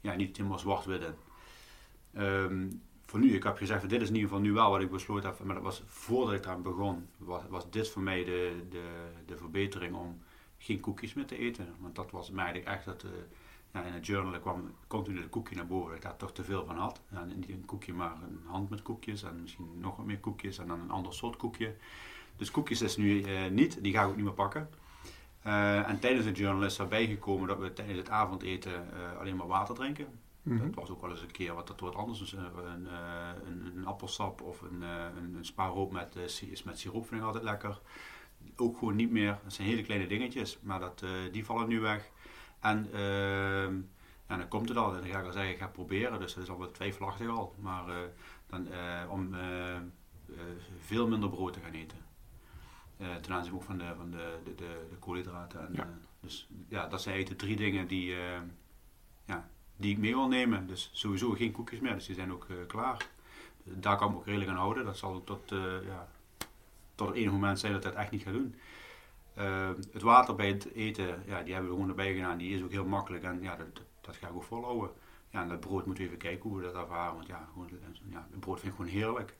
ja, 0.00 0.14
niet 0.14 0.36
helemaal 0.36 0.58
zwart-wit. 0.58 1.02
Ehm, 2.12 2.70
voor 3.06 3.20
nu, 3.20 3.34
ik 3.34 3.42
heb 3.42 3.56
gezegd, 3.56 3.88
dit 3.88 4.02
is 4.02 4.08
in 4.08 4.14
ieder 4.14 4.28
geval 4.28 4.44
nu 4.44 4.52
wel 4.52 4.70
wat 4.70 4.80
ik 4.80 4.90
besloten 4.90 5.28
heb, 5.28 5.44
maar 5.44 5.54
dat 5.54 5.64
was 5.64 5.82
voordat 5.86 6.34
ik 6.34 6.44
eraan 6.44 6.62
begon, 6.62 7.08
was, 7.16 7.42
was 7.48 7.70
dit 7.70 7.88
voor 7.88 8.02
mij 8.02 8.24
de, 8.24 8.66
de, 8.70 9.10
de 9.26 9.36
verbetering 9.36 9.94
om 9.94 10.18
geen 10.58 10.80
koekjes 10.80 11.14
meer 11.14 11.26
te 11.26 11.38
eten. 11.38 11.74
Want 11.78 11.94
dat 11.94 12.10
was 12.10 12.30
mij 12.30 12.44
eigenlijk 12.44 12.74
echt 12.76 12.84
dat, 12.84 13.04
ja, 13.72 13.82
in 13.82 13.92
het 13.92 14.06
journal 14.06 14.40
kwam 14.40 14.74
continu 14.86 15.20
het 15.20 15.28
koekje 15.28 15.56
naar 15.56 15.66
boven, 15.66 15.88
dat 15.88 15.96
ik 15.96 16.02
daar 16.02 16.16
toch 16.16 16.32
te 16.32 16.44
veel 16.44 16.64
van 16.64 16.76
had. 16.76 17.00
En 17.10 17.32
niet 17.36 17.48
een 17.48 17.64
koekje, 17.64 17.92
maar 17.92 18.12
een 18.22 18.40
hand 18.46 18.70
met 18.70 18.82
koekjes 18.82 19.22
en 19.22 19.40
misschien 19.40 19.68
nog 19.78 19.96
wat 19.96 20.06
meer 20.06 20.20
koekjes 20.20 20.58
en 20.58 20.66
dan 20.66 20.80
een 20.80 20.90
ander 20.90 21.14
soort 21.14 21.36
koekje. 21.36 21.74
Dus 22.36 22.50
koekjes 22.50 22.82
is 22.82 22.96
nu 22.96 23.22
eh, 23.22 23.50
niet, 23.50 23.82
die 23.82 23.92
ga 23.92 24.02
ik 24.02 24.08
ook 24.08 24.16
niet 24.16 24.24
meer 24.24 24.34
pakken. 24.34 24.70
Eh, 25.42 25.88
en 25.88 25.98
tijdens 25.98 26.26
het 26.26 26.36
journal 26.36 26.64
is 26.64 26.78
erbij 26.78 27.06
gekomen 27.06 27.48
dat 27.48 27.58
we 27.58 27.72
tijdens 27.72 27.98
het 27.98 28.10
avondeten 28.10 28.72
eh, 28.72 29.18
alleen 29.18 29.36
maar 29.36 29.46
water 29.46 29.74
drinken. 29.74 30.06
Mhm. 30.42 30.66
Dat 30.66 30.74
was 30.74 30.90
ook 30.90 31.00
wel 31.00 31.10
eens 31.10 31.20
een 31.20 31.30
keer 31.30 31.54
wat 31.54 31.66
dat 31.66 31.80
wordt 31.80 31.96
anders. 31.96 32.18
Dus, 32.18 32.32
een, 32.32 32.44
een, 33.46 33.76
een 33.76 33.86
appelsap 33.86 34.40
of 34.40 34.60
een, 34.60 34.82
een, 34.82 35.34
een 35.34 35.44
spaarroop 35.44 35.92
met, 35.92 36.16
is 36.50 36.62
met 36.62 36.78
siroop 36.78 37.06
vind 37.06 37.20
ik 37.20 37.26
altijd 37.26 37.44
lekker. 37.44 37.80
Ook 38.56 38.78
gewoon 38.78 38.96
niet 38.96 39.10
meer. 39.10 39.38
Dat 39.42 39.52
zijn 39.52 39.68
hele 39.68 39.82
kleine 39.82 40.06
dingetjes, 40.06 40.58
maar 40.62 40.80
dat, 40.80 41.04
die 41.32 41.44
vallen 41.44 41.68
nu 41.68 41.80
weg. 41.80 42.10
En 42.62 42.88
ehm, 42.92 43.74
ja, 44.28 44.36
dan 44.36 44.48
komt 44.48 44.68
het 44.68 44.78
al. 44.78 44.94
En 44.94 45.00
dan 45.00 45.10
ga 45.10 45.18
ik 45.18 45.26
al 45.26 45.32
zeggen, 45.32 45.52
ik 45.52 45.58
ga 45.58 45.66
proberen. 45.66 46.20
Dus 46.20 46.34
dat 46.34 46.42
is 46.42 46.50
al 46.50 46.56
wat 46.56 46.74
twijfelachtig 46.74 47.28
al. 47.28 47.54
Maar 47.60 47.88
eh, 47.88 47.96
dan, 48.46 48.72
eh, 48.72 49.02
om 49.10 49.34
eh, 49.34 49.76
veel 50.84 51.08
minder 51.08 51.30
brood 51.30 51.52
te 51.52 51.60
gaan 51.60 51.72
eten. 51.72 51.98
Ten 53.20 53.32
aanzien 53.32 53.54
ook 53.54 53.62
van 53.62 53.78
de, 53.78 53.92
van 53.96 54.10
de, 54.10 54.38
de, 54.44 54.54
de, 54.54 54.86
de 54.90 54.96
koolhydraten. 54.96 55.66
En, 55.66 55.72
Ja. 55.74 55.88
dus 56.20 56.48
ja, 56.68 56.86
dat 56.86 57.02
zijn 57.02 57.14
eigenlijk 57.14 57.40
de 57.40 57.46
drie 57.46 57.56
dingen 57.66 57.86
die, 57.86 58.14
eh, 58.14 58.40
ja, 59.24 59.48
die 59.76 59.92
ik 59.92 59.98
mee 59.98 60.14
wil 60.14 60.28
nemen. 60.28 60.66
Dus 60.66 60.90
sowieso 60.92 61.30
geen 61.30 61.52
koekjes 61.52 61.80
meer, 61.80 61.94
dus 61.94 62.06
die 62.06 62.14
zijn 62.14 62.32
ook 62.32 62.46
klaar. 62.66 63.06
Daar 63.64 63.96
kan 63.96 64.06
ik 64.06 64.12
me 64.12 64.18
ook 64.18 64.26
redelijk 64.26 64.50
aan 64.50 64.56
houden. 64.56 64.84
Dat 64.84 64.96
zal 64.96 65.24
tot, 65.24 65.50
ja, 65.86 66.08
tot 66.94 67.24
moment 67.24 67.58
zijn 67.58 67.72
dat 67.72 67.84
ik 67.84 67.90
dat 67.90 68.00
echt 68.00 68.10
niet 68.10 68.22
ga 68.22 68.30
doen. 68.30 68.54
Het 69.92 70.02
water 70.02 70.34
bij 70.34 70.48
het 70.48 70.72
eten, 70.72 71.22
ja, 71.26 71.42
die 71.42 71.52
hebben 71.52 71.70
we 71.70 71.76
gewoon 71.76 71.90
erbij 71.90 72.14
gedaan. 72.14 72.38
Die 72.38 72.54
is 72.54 72.62
ook 72.62 72.70
heel 72.70 72.86
makkelijk 72.86 73.24
en 73.24 73.42
ja, 73.42 73.56
dat, 73.56 73.82
dat 74.00 74.16
ga 74.16 74.28
ik 74.28 74.34
ook 74.34 74.42
volhouden. 74.42 74.90
Ja, 75.30 75.42
en 75.42 75.48
dat 75.48 75.60
brood 75.60 75.86
moeten 75.86 76.04
we 76.04 76.10
even 76.10 76.22
kijken 76.22 76.50
hoe 76.50 76.58
we 76.58 76.64
dat 76.64 76.74
ervaren. 76.74 77.14
Want 77.14 77.26
ja, 77.26 77.48
gewoon, 77.52 77.68
ja 78.10 78.26
het 78.30 78.40
brood 78.40 78.60
vind 78.60 78.72
ik 78.72 78.78
gewoon 78.78 78.92
heerlijk. 78.92 79.36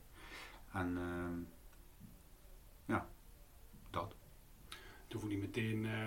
En 0.73 0.99
uh, 0.99 1.47
ja, 2.85 3.09
dat. 3.91 4.17
Het 5.05 5.13
hoeft 5.13 5.29
niet 5.29 5.41
meteen... 5.41 5.85
Uh, 5.85 6.07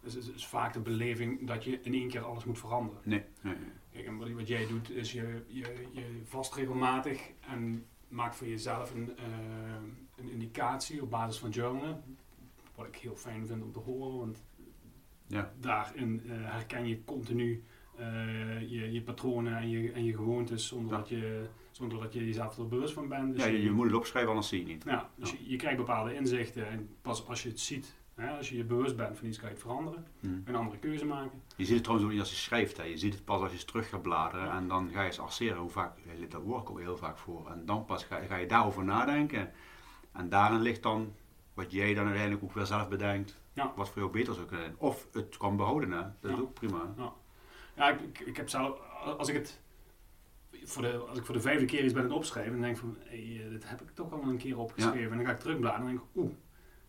het 0.00 0.14
is, 0.14 0.28
is, 0.28 0.46
vaak 0.46 0.72
de 0.72 0.80
beleving 0.80 1.46
dat 1.46 1.64
je 1.64 1.80
in 1.80 1.94
één 1.94 2.08
keer 2.08 2.22
alles 2.22 2.44
moet 2.44 2.58
veranderen. 2.58 3.00
Nee. 3.04 3.24
nee, 3.40 3.54
Kijk, 3.92 4.06
en 4.06 4.16
wat, 4.16 4.30
wat, 4.30 4.48
jij 4.48 4.66
doet 4.66 4.90
is 4.90 5.12
je, 5.12 5.44
je, 5.46 5.88
je 5.92 6.20
vast 6.24 6.54
regelmatig 6.54 7.30
en 7.40 7.86
maakt 8.08 8.36
voor 8.36 8.46
jezelf 8.46 8.94
een, 8.94 9.10
uh, 9.18 9.74
een 10.16 10.30
indicatie 10.30 11.02
op 11.02 11.10
basis 11.10 11.38
van 11.38 11.50
journalen. 11.50 12.18
Wat 12.80 12.88
ik 12.88 12.96
heel 12.96 13.16
fijn 13.16 13.46
vind 13.46 13.62
om 13.62 13.72
te 13.72 13.78
horen, 13.78 14.18
want 14.18 14.44
ja. 15.26 15.52
daarin 15.60 16.22
uh, 16.24 16.32
herken 16.32 16.86
je 16.86 17.04
continu 17.04 17.64
uh, 17.98 18.60
je, 18.60 18.92
je 18.92 19.02
patronen 19.02 19.56
en 19.56 19.68
je, 19.68 19.92
en 19.92 20.04
je 20.04 20.14
gewoontes 20.14 20.66
zonder, 20.66 20.96
dat 20.96 21.08
je, 21.08 21.46
zonder 21.70 22.00
dat 22.00 22.12
je 22.12 22.26
jezelf 22.26 22.58
er 22.58 22.68
bewust 22.68 22.92
van 22.92 23.08
bent. 23.08 23.34
Dus 23.34 23.44
ja, 23.44 23.50
je, 23.50 23.62
je, 23.62 23.70
moet 23.70 23.86
het 23.86 23.94
opschrijven, 23.94 24.30
anders 24.30 24.48
zie 24.48 24.60
je 24.60 24.66
niet. 24.66 24.84
Ja, 24.84 25.10
dus 25.14 25.30
Je, 25.30 25.50
je, 25.50 25.56
krijgt 25.56 25.76
bepaalde 25.76 26.14
inzichten 26.14 26.68
en 26.68 26.88
pas 27.02 27.26
als 27.26 27.42
je 27.42 27.48
het 27.48 27.60
ziet, 27.60 27.96
hè, 28.14 28.36
als 28.36 28.48
je 28.48 28.56
je 28.56 28.64
bewust 28.64 28.96
bent 28.96 29.18
van 29.18 29.28
iets, 29.28 29.38
kan 29.38 29.48
je 29.48 29.54
het 29.54 29.62
veranderen. 29.62 30.06
Hmm. 30.20 30.42
Een 30.44 30.54
andere 30.54 30.78
keuze 30.78 31.04
maken. 31.04 31.42
Je 31.56 31.64
ziet 31.64 31.74
het 31.74 31.82
trouwens 31.82 32.08
ook 32.08 32.14
niet 32.14 32.22
als 32.22 32.30
je 32.30 32.36
schrijft, 32.36 32.76
hè. 32.76 32.82
je 32.82 32.98
ziet 32.98 33.14
het 33.14 33.24
pas 33.24 33.40
als 33.40 33.52
je 33.52 33.64
terug 33.64 33.88
gaat 33.88 34.02
bladeren 34.02 34.50
en 34.50 34.68
dan 34.68 34.90
ga 34.92 35.00
je 35.00 35.06
eens 35.06 35.20
arceren. 35.20 35.58
Hoe 35.58 35.70
vaak, 35.70 35.96
dat 36.28 36.42
woord 36.42 36.68
ook 36.68 36.78
heel 36.78 36.96
vaak 36.96 37.18
voor. 37.18 37.50
En 37.50 37.66
dan 37.66 37.84
pas 37.84 38.04
ga, 38.04 38.20
ga 38.20 38.36
je 38.36 38.46
daarover 38.46 38.84
nadenken. 38.84 39.50
En 40.12 40.28
daarin 40.28 40.60
ligt 40.60 40.82
dan 40.82 41.12
wat 41.60 41.72
jij 41.72 41.94
dan 41.94 42.04
uiteindelijk 42.04 42.44
ook 42.44 42.52
weer 42.52 42.66
zelf 42.66 42.88
bedenkt. 42.88 43.40
Ja. 43.52 43.72
Wat 43.76 43.88
voor 43.88 43.98
jou 43.98 44.12
beter 44.12 44.34
zou 44.34 44.46
kunnen 44.46 44.66
zijn. 44.66 44.78
Of 44.78 45.08
het 45.12 45.36
kan 45.36 45.56
behouden, 45.56 45.90
hè. 45.90 46.02
dat 46.20 46.32
is 46.32 46.38
ook 46.38 46.54
prima. 46.54 46.94
Ja. 46.96 47.12
Ja, 47.76 47.90
ik, 47.90 48.18
ik, 48.18 48.36
heb 48.36 48.48
zelf, 48.48 48.78
als 49.18 49.28
ik 49.28 49.34
het 49.34 49.60
voor 50.64 50.82
de, 50.82 50.96
als 50.96 51.18
ik 51.18 51.24
voor 51.24 51.34
de 51.34 51.40
vijfde 51.40 51.64
keer 51.64 51.84
iets 51.84 51.92
ben 51.92 52.02
het 52.02 52.12
opschrijven, 52.12 52.52
dan 52.52 52.60
denk 52.60 52.74
ik 52.74 52.80
van, 52.80 52.96
hey, 52.98 53.40
eh, 53.44 53.50
dit 53.50 53.68
heb 53.68 53.80
ik 53.80 53.90
toch 53.94 54.12
al 54.12 54.22
een 54.22 54.36
keer 54.36 54.58
opgeschreven. 54.58 55.10
En 55.10 55.16
dan 55.16 55.26
ga 55.26 55.32
ik 55.32 55.38
terugbladeren 55.38 55.86
en 55.86 55.92
denk 55.92 56.00
ik, 56.00 56.16
oeh, 56.16 56.32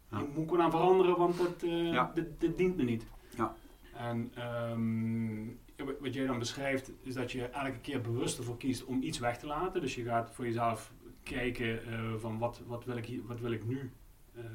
ja. 0.09 0.23
moet 0.35 0.53
ik 0.53 0.59
aan 0.59 0.71
veranderen, 0.71 1.17
want 1.17 1.37
dat, 1.37 1.63
uh, 1.63 2.05
dit, 2.13 2.39
dit, 2.39 2.57
dient 2.57 2.77
me 2.77 2.83
niet. 2.83 3.05
Ja. 3.35 3.55
En 3.93 4.31
um, 4.71 5.59
wat 5.99 6.13
jij 6.13 6.25
dan 6.25 6.39
beschrijft, 6.39 6.91
is 7.01 7.13
dat 7.13 7.31
je 7.31 7.45
elke 7.45 7.79
keer 7.79 8.01
bewust 8.01 8.37
ervoor 8.37 8.57
kiest 8.57 8.85
om 8.85 9.01
iets 9.01 9.19
weg 9.19 9.37
te 9.37 9.47
laten. 9.47 9.81
Dus 9.81 9.95
je 9.95 10.03
gaat 10.03 10.31
voor 10.31 10.45
jezelf 10.45 10.93
kijken 11.23 11.89
uh, 11.89 12.13
van 12.17 12.37
wat, 12.37 12.61
wat, 12.67 12.85
wil 12.85 12.97
ik 12.97 13.05
hier, 13.05 13.25
wat 13.25 13.39
wil 13.39 13.51
ik 13.51 13.65
nu 13.65 13.91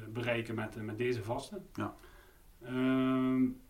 bereiken 0.09 0.55
met, 0.55 0.83
met 0.83 0.97
deze 0.97 1.23
vaste. 1.23 1.61
Ja. 1.73 1.95
Um, 2.65 3.61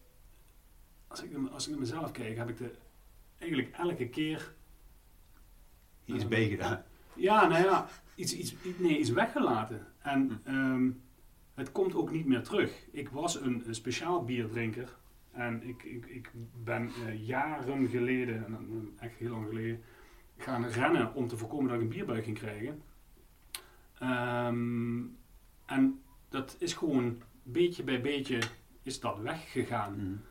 als 1.08 1.24
ik, 1.24 1.38
als 1.52 1.66
ik 1.66 1.72
naar 1.72 1.80
mezelf 1.80 2.12
kijk, 2.12 2.38
heb 2.38 2.50
ik 2.50 2.58
de, 2.58 2.72
eigenlijk 3.38 3.72
elke 3.72 4.10
keer... 4.10 4.54
Iets 6.06 6.24
uh, 6.24 6.30
bij 6.30 6.50
gedaan. 6.50 6.84
Ja, 7.14 7.48
nou 7.48 7.64
ja, 7.64 7.88
iets, 8.16 8.36
iets, 8.36 8.56
nee, 8.78 9.00
iets 9.00 9.10
weggelaten. 9.10 9.88
En 10.00 10.42
hm. 10.44 10.56
um, 10.56 11.02
het 11.54 11.72
komt 11.72 11.96
ook 11.96 12.12
niet 12.12 12.26
meer 12.26 12.44
terug. 12.44 12.88
Ik 12.92 13.10
was 13.10 13.42
een, 13.42 13.68
een 13.68 13.76
speciaal 13.76 14.24
bierdrinker. 14.24 14.98
En 15.32 15.64
ik, 15.64 15.84
ik, 15.84 16.06
ik 16.06 16.32
ben 16.64 16.92
uh, 17.06 17.28
jaren 17.28 17.88
geleden, 17.88 18.96
echt 19.00 19.16
heel 19.16 19.32
lang 19.32 19.48
geleden, 19.48 19.84
gaan 20.38 20.66
rennen 20.66 21.14
om 21.14 21.28
te 21.28 21.38
voorkomen 21.38 21.68
dat 21.68 21.76
ik 21.76 21.82
een 21.82 21.90
bierbuik 21.90 22.24
ging 22.24 22.38
krijgen. 22.38 22.82
Um, 24.02 25.18
en 25.68 26.02
dat 26.30 26.56
is 26.60 26.74
gewoon 26.74 27.22
beetje 27.44 27.84
bij 27.84 28.02
beetje 28.02 28.40
is 28.84 29.00
dat 29.00 29.20
weggegaan. 29.20 29.96
Mm. 30.00 30.22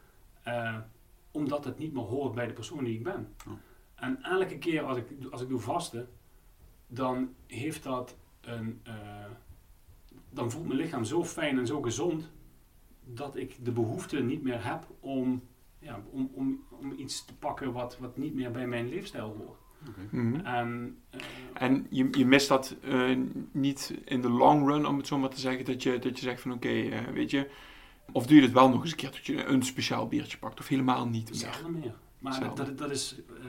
Uh, 0.46 0.78
omdat 1.30 1.64
het 1.64 1.78
niet 1.78 1.92
meer 1.92 2.02
hoort 2.02 2.34
bij 2.34 2.46
de 2.46 2.52
persoon 2.52 2.84
die 2.84 2.94
ik 2.94 3.02
ben. 3.02 3.34
En 3.94 4.22
elke 4.22 4.58
keer 4.58 4.82
als 4.82 4.96
ik, 4.96 5.06
als 5.30 5.42
ik 5.42 5.48
doe 5.48 5.60
vasten, 5.60 6.08
dan 6.86 7.34
heeft 7.46 7.82
dat 7.82 8.16
een. 8.40 8.80
Uh, 8.86 8.94
dan 10.30 10.50
voelt 10.50 10.66
mijn 10.66 10.78
lichaam 10.78 11.04
zo 11.04 11.24
fijn 11.24 11.58
en 11.58 11.66
zo 11.66 11.82
gezond 11.82 12.30
dat 13.04 13.36
ik 13.36 13.64
de 13.64 13.72
behoefte 13.72 14.22
niet 14.22 14.42
meer 14.42 14.64
heb 14.64 14.86
om, 15.00 15.42
ja, 15.78 16.02
om, 16.10 16.30
om, 16.34 16.64
om 16.70 16.92
iets 16.92 17.24
te 17.24 17.36
pakken 17.36 17.72
wat, 17.72 17.98
wat 17.98 18.16
niet 18.16 18.34
meer 18.34 18.50
bij 18.50 18.66
mijn 18.66 18.88
leefstijl 18.88 19.36
hoort. 19.38 19.65
Okay. 19.88 20.04
Mhm. 20.10 20.40
En, 20.40 20.98
uh, 21.14 21.20
en 21.54 21.86
je, 21.90 22.08
je 22.10 22.26
mist 22.26 22.48
dat 22.48 22.76
uh, 22.84 23.18
niet 23.52 23.94
in 24.04 24.20
de 24.20 24.30
long 24.30 24.68
run, 24.68 24.86
om 24.86 24.96
het 24.96 25.06
zo 25.06 25.18
maar 25.18 25.30
te 25.30 25.40
zeggen, 25.40 25.64
dat 25.64 25.82
je, 25.82 25.98
dat 25.98 26.18
je 26.18 26.24
zegt 26.24 26.40
van 26.40 26.52
oké, 26.52 26.66
okay, 26.66 26.86
uh, 26.86 27.08
weet 27.08 27.30
je, 27.30 27.50
of 28.12 28.26
doe 28.26 28.36
je 28.36 28.42
het 28.42 28.52
wel 28.52 28.68
nog 28.68 28.82
eens 28.82 28.90
een 28.90 28.96
keer 28.96 29.10
dat 29.10 29.26
je 29.26 29.44
een 29.44 29.62
speciaal 29.62 30.08
biertje 30.08 30.38
pakt? 30.38 30.60
Of 30.60 30.68
helemaal 30.68 31.08
niet 31.08 31.30
meer? 31.30 31.38
Zelden 31.38 31.72
meer. 31.72 31.94
Maar 32.18 32.40
dat, 32.40 32.56
dat, 32.56 32.78
dat, 32.78 32.90
is... 32.90 33.20
Uh, 33.30 33.44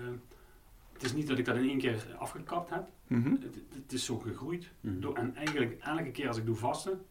het 0.94 1.04
is 1.04 1.13
niet 1.13 1.28
dat 1.28 1.38
ik 1.38 1.46
dat 1.46 1.56
in 1.56 1.70
één 1.70 1.78
keer 1.78 2.16
afgekapt 2.18 2.70
heb. 2.70 2.90
Mm 3.08 3.24
-hmm. 3.24 3.40
het, 3.42 3.56
het, 3.74 3.94
is 3.94 4.06
zo 4.06 4.18
gegroeid. 4.18 4.72
Mm 4.82 4.92
-hmm. 4.92 5.02
Door, 5.02 5.16
en 5.16 5.36
eigenlijk 5.36 5.78
elke 5.80 6.12
keer 6.12 6.28
als 6.28 6.38
ik 6.38 6.46
doe 6.46 6.56
vasten, 6.56 7.02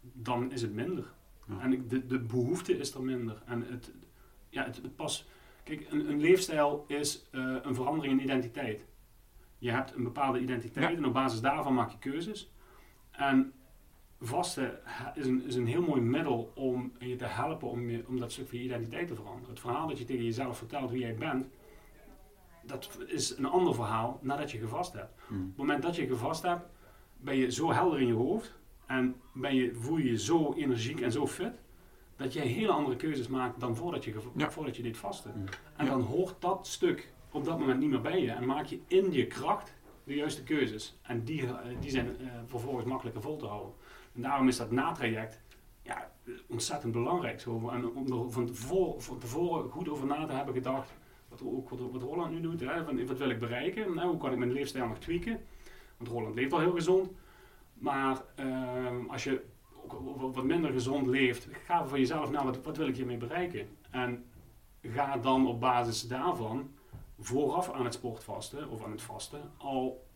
dan 0.00 0.52
is 0.52 0.62
het 0.62 0.74
minder. 0.74 1.12
Ja. 1.48 1.60
En 1.60 1.72
ik, 1.72 1.90
de, 1.90 2.06
de 2.06 2.18
behoefte 2.18 2.78
is 2.78 2.94
er 2.94 3.02
minder. 3.02 3.42
En 3.46 3.66
het, 3.68 3.92
ja, 4.48 4.64
het, 4.64 4.76
het 4.76 4.96
pas... 4.96 5.28
Kijk, 5.70 5.86
een, 5.90 6.08
een 6.08 6.20
leefstijl 6.20 6.84
is 6.86 7.28
uh, 7.32 7.56
een 7.62 7.74
verandering 7.74 8.12
in 8.12 8.24
identiteit. 8.24 8.86
Je 9.58 9.70
hebt 9.70 9.94
een 9.94 10.02
bepaalde 10.02 10.40
identiteit 10.40 10.90
ja. 10.90 10.96
en 10.96 11.04
op 11.04 11.12
basis 11.12 11.40
daarvan 11.40 11.74
maak 11.74 11.90
je 11.90 11.98
keuzes. 11.98 12.52
En 13.10 13.52
vasten 14.20 14.78
is 15.14 15.26
een, 15.26 15.46
is 15.46 15.54
een 15.54 15.66
heel 15.66 15.82
mooi 15.82 16.00
middel 16.00 16.52
om 16.54 16.92
je 16.98 17.16
te 17.16 17.24
helpen 17.24 17.68
om, 17.68 17.90
je, 17.90 18.04
om 18.08 18.18
dat 18.18 18.32
stuk 18.32 18.48
van 18.48 18.58
je 18.58 18.64
identiteit 18.64 19.08
te 19.08 19.14
veranderen. 19.14 19.50
Het 19.50 19.60
verhaal 19.60 19.88
dat 19.88 19.98
je 19.98 20.04
tegen 20.04 20.24
jezelf 20.24 20.58
vertelt 20.58 20.90
wie 20.90 21.00
jij 21.00 21.14
bent, 21.14 21.46
dat 22.62 22.98
is 23.06 23.36
een 23.36 23.46
ander 23.46 23.74
verhaal 23.74 24.18
nadat 24.22 24.50
je 24.50 24.58
gevast 24.58 24.92
hebt. 24.92 25.20
Hmm. 25.26 25.40
Op 25.40 25.48
het 25.48 25.56
moment 25.56 25.82
dat 25.82 25.96
je 25.96 26.06
gevast 26.06 26.42
hebt, 26.42 26.66
ben 27.16 27.36
je 27.36 27.52
zo 27.52 27.72
helder 27.72 28.00
in 28.00 28.06
je 28.06 28.12
hoofd 28.12 28.54
en 28.86 29.20
ben 29.34 29.54
je, 29.54 29.74
voel 29.74 29.96
je 29.96 30.10
je 30.10 30.18
zo 30.18 30.52
energiek 30.52 31.00
en 31.00 31.12
zo 31.12 31.26
fit, 31.26 31.52
dat 32.20 32.32
je 32.32 32.40
hele 32.40 32.72
andere 32.72 32.96
keuzes 32.96 33.28
maakt 33.28 33.60
dan 33.60 33.76
voordat 33.76 34.04
je, 34.04 34.14
ja. 34.36 34.50
voordat 34.50 34.76
je 34.76 34.82
dit 34.82 34.96
vasten. 34.96 35.32
Hmm. 35.32 35.44
En 35.76 35.86
dan 35.86 36.00
hoort 36.00 36.34
dat 36.38 36.66
stuk 36.66 37.12
op 37.30 37.44
dat 37.44 37.58
moment 37.58 37.80
niet 37.80 37.90
meer 37.90 38.00
bij 38.00 38.20
je 38.20 38.30
en 38.30 38.46
maak 38.46 38.66
je 38.66 38.80
in 38.86 39.12
je 39.12 39.26
kracht 39.26 39.74
de 40.04 40.14
juiste 40.14 40.42
keuzes. 40.42 40.98
En 41.02 41.24
die, 41.24 41.46
eh, 41.46 41.54
die 41.80 41.90
zijn 41.90 42.06
uh, 42.20 42.32
vervolgens 42.46 42.84
makkelijker 42.84 43.22
vol 43.22 43.36
te 43.36 43.46
houden. 43.46 43.72
En 44.14 44.22
daarom 44.22 44.48
is 44.48 44.56
dat 44.56 44.70
natraject 44.70 45.40
ja, 45.82 46.10
ontzettend 46.48 46.92
belangrijk. 46.92 47.40
Zo. 47.40 47.68
En 47.68 47.94
om 47.94 48.12
er 48.12 48.30
van 48.30 48.46
tevoren, 48.46 49.02
van 49.02 49.18
tevoren 49.18 49.70
goed 49.70 49.88
over 49.88 50.06
na 50.06 50.26
te 50.26 50.32
hebben 50.32 50.54
gedacht, 50.54 50.92
wat, 51.28 51.42
ook, 51.44 51.68
wat, 51.68 51.80
wat 51.92 52.02
Roland 52.02 52.30
nu 52.30 52.40
doet, 52.40 52.60
hè, 52.60 52.84
van, 52.84 53.06
wat 53.06 53.18
wil 53.18 53.30
ik 53.30 53.38
bereiken? 53.38 53.94
Nou, 53.94 54.08
hoe 54.08 54.18
kan 54.18 54.32
ik 54.32 54.38
mijn 54.38 54.52
leefstijl 54.52 54.86
nog 54.86 54.98
tweaken? 54.98 55.40
Want 55.96 56.10
Roland 56.10 56.34
leeft 56.34 56.52
al 56.52 56.60
heel 56.60 56.74
gezond. 56.74 57.10
Maar 57.74 58.22
uh, 58.40 58.86
als 59.08 59.24
je 59.24 59.42
ook 59.84 60.34
wat 60.34 60.44
minder 60.44 60.72
gezond 60.72 61.06
leeft, 61.06 61.48
ga 61.64 61.86
voor 61.86 61.98
jezelf 61.98 62.30
naar 62.30 62.44
wat, 62.44 62.62
wat 62.62 62.76
wil 62.76 62.88
ik 62.88 62.96
hiermee 62.96 63.16
bereiken? 63.16 63.68
En 63.90 64.24
ga 64.82 65.16
dan 65.16 65.46
op 65.46 65.60
basis 65.60 66.08
daarvan 66.08 66.70
vooraf 67.18 67.72
aan 67.72 67.84
het 67.84 67.94
sportvasten 67.94 68.70
of 68.70 68.84
aan 68.84 68.90
het 68.90 69.02
vasten 69.02 69.40
al 69.56 70.06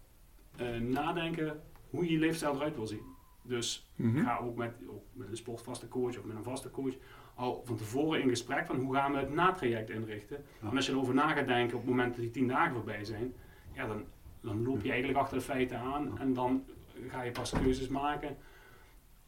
uh, 0.60 0.76
nadenken 0.76 1.60
hoe 1.90 2.04
je 2.04 2.12
je 2.12 2.18
leefstijl 2.18 2.54
eruit 2.54 2.76
wil 2.76 2.86
zien. 2.86 3.12
Dus 3.42 3.90
mm 3.96 4.24
ga 4.24 4.38
ook 4.38 4.56
met, 4.56 4.74
ook 4.88 5.02
met 5.12 5.28
een 5.28 5.36
sportvaste 5.36 5.88
coach 5.88 6.18
of 6.18 6.24
met 6.24 6.36
een 6.36 6.42
vaste 6.42 6.70
coach 6.70 6.94
al 7.34 7.62
van 7.64 7.76
tevoren 7.76 8.22
in 8.22 8.28
gesprek 8.28 8.66
van 8.66 8.76
hoe 8.76 8.94
gaan 8.94 9.12
we 9.12 9.18
het 9.18 9.34
natraject 9.34 9.90
inrichten. 9.90 10.44
En 10.60 10.76
als 10.76 10.86
je 10.86 10.92
erover 10.92 11.14
na 11.14 11.32
gaat 11.32 11.46
denken 11.46 11.76
op 11.76 11.82
het 11.82 11.90
moment 11.90 12.10
dat 12.10 12.20
die 12.20 12.30
tien 12.30 12.48
dagen 12.48 12.74
voorbij 12.74 13.04
zijn, 13.04 13.34
ja, 13.72 13.86
dan, 13.86 14.04
dan 14.40 14.62
loop 14.62 14.82
je 14.82 14.90
eigenlijk 14.90 15.18
achter 15.18 15.38
de 15.38 15.44
feiten 15.44 15.78
aan 15.78 16.18
en 16.18 16.32
dan 16.32 16.64
ga 17.08 17.22
je 17.22 17.30
pas 17.30 17.50
keuzes 17.50 17.88
maken 17.88 18.36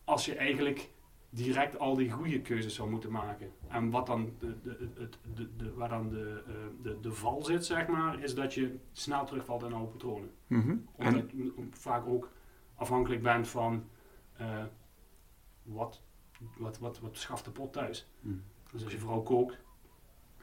als 0.06 0.24
je 0.24 0.34
eigenlijk 0.34 0.90
direct 1.30 1.78
al 1.78 1.96
die 1.96 2.10
goede 2.10 2.40
keuzes 2.40 2.74
zou 2.74 2.90
moeten 2.90 3.10
maken. 3.10 3.50
En 3.68 3.90
wat 3.90 4.06
dan 4.06 4.32
de, 4.38 4.60
de, 4.62 5.08
de, 5.34 5.56
de 5.56 5.74
waar 5.74 5.88
dan 5.88 6.08
de, 6.08 6.42
uh, 6.48 6.54
de, 6.82 7.00
de 7.00 7.12
val 7.12 7.44
zit, 7.44 7.66
zeg 7.66 7.86
maar, 7.86 8.22
is 8.22 8.34
dat 8.34 8.54
je 8.54 8.78
snel 8.92 9.24
terugvalt 9.24 9.62
in 9.62 9.72
oude 9.72 9.90
patronen. 9.90 10.30
Mm 10.46 10.62
-hmm. 10.62 10.86
Omdat 10.92 11.30
je 11.30 11.52
vaak 11.70 12.06
ook 12.06 12.30
afhankelijk 12.74 13.22
bent 13.22 13.48
van 13.48 13.84
uh, 14.40 14.64
wat, 15.62 16.02
wat, 16.56 16.78
wat, 16.78 16.98
wat 17.00 17.16
schaft 17.16 17.44
de 17.44 17.50
pot 17.50 17.72
thuis. 17.72 18.08
Mm. 18.20 18.42
Dus 18.72 18.84
als 18.84 18.92
je 18.92 18.98
vooral 18.98 19.22
kookt, 19.22 19.58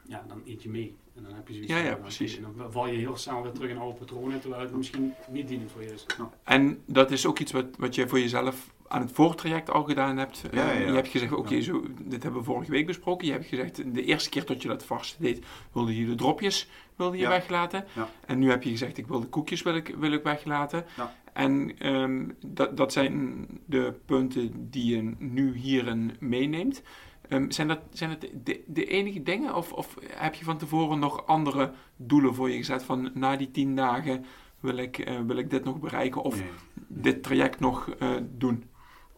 ja, 0.06 0.24
dan 0.28 0.42
eet 0.44 0.62
je 0.62 0.70
mee. 0.70 0.96
En 1.14 1.22
dan 1.22 1.34
heb 1.34 1.48
je 1.48 1.54
zoiets 1.54 1.72
Ja, 1.72 1.78
ja, 1.78 1.94
precies. 1.94 2.36
En 2.36 2.42
dan 2.42 2.72
val 2.72 2.86
je 2.86 2.98
heel 2.98 3.16
snel 3.16 3.42
weer 3.42 3.52
terug 3.52 3.70
in 3.70 3.78
oude 3.78 3.98
patronen, 3.98 4.40
terwijl 4.40 4.62
het 4.62 4.76
misschien 4.76 5.14
niet 5.30 5.48
dienend 5.48 5.70
voor 5.70 5.82
je 5.82 5.92
is. 5.92 6.06
En 6.42 6.82
dat 6.86 7.10
is 7.10 7.26
ook 7.26 7.38
iets 7.38 7.52
wat, 7.52 7.76
wat 7.76 7.94
je 7.94 8.08
voor 8.08 8.18
jezelf 8.18 8.73
aan 8.88 9.00
het 9.00 9.12
voortraject 9.12 9.70
al 9.70 9.84
gedaan 9.84 10.16
hebt. 10.16 10.42
Ja, 10.52 10.70
Eh, 10.70 10.80
ja. 10.80 10.86
Je 10.88 10.92
hebt 10.94 11.08
gezegd, 11.08 11.32
oké, 11.32 11.60
zo, 11.60 11.82
dit 12.02 12.22
hebben 12.22 12.40
we 12.40 12.46
vorige 12.46 12.70
week 12.70 12.86
besproken. 12.86 13.26
Je 13.26 13.32
hebt 13.32 13.46
gezegd, 13.46 13.94
de 13.94 14.04
eerste 14.04 14.28
keer 14.30 14.46
dat 14.46 14.62
je 14.62 14.68
dat 14.68 14.84
vast 14.84 15.16
deed, 15.20 15.44
wilde 15.72 15.96
je 15.96 16.06
de 16.06 16.14
dropjes 16.14 16.68
wilde 16.96 17.16
je 17.16 17.22
Ja. 17.22 17.28
weglaten. 17.28 17.84
En 18.26 18.38
nu 18.38 18.50
heb 18.50 18.62
je 18.62 18.70
gezegd, 18.70 18.98
ik 18.98 19.06
wil 19.06 19.20
de 19.20 19.26
koekjes 19.26 19.62
wil 19.62 19.74
ik, 19.74 19.94
wil 19.98 20.12
ik 20.12 20.22
weglaten. 20.22 20.84
En 21.32 21.78
ehm, 21.78 22.28
dat, 22.46 22.76
dat 22.76 22.92
zijn 22.92 23.46
de 23.66 23.94
punten 24.06 24.70
die 24.70 24.96
je 24.96 25.14
nu 25.18 25.56
hierin 25.56 26.16
meeneemt. 26.20 26.82
Ehm, 27.28 27.50
zijn, 27.50 27.68
dat, 27.68 27.80
zijn 27.92 28.10
het 28.10 28.30
de, 28.44 28.60
de 28.66 28.84
enige 28.86 29.22
dingen? 29.22 29.54
Of, 29.54 29.72
of 29.72 29.94
heb 30.08 30.34
je 30.34 30.44
van 30.44 30.58
tevoren 30.58 30.98
nog 30.98 31.26
andere 31.26 31.72
doelen 31.96 32.34
voor 32.34 32.50
je 32.50 32.56
gezet? 32.56 32.82
Van 32.82 33.10
na 33.14 33.36
die 33.36 33.50
tien 33.50 33.76
dagen 33.76 34.24
wil 34.60 34.76
ik, 34.76 34.98
eh, 34.98 35.20
wil 35.26 35.36
ik 35.36 35.50
dit 35.50 35.64
nog 35.64 35.80
bereiken? 35.80 36.22
Of 36.22 36.36
nee, 36.38 36.48
dit 36.88 37.22
traject 37.22 37.60
nog 37.60 37.90
eh, 37.98 38.10
doen 38.30 38.64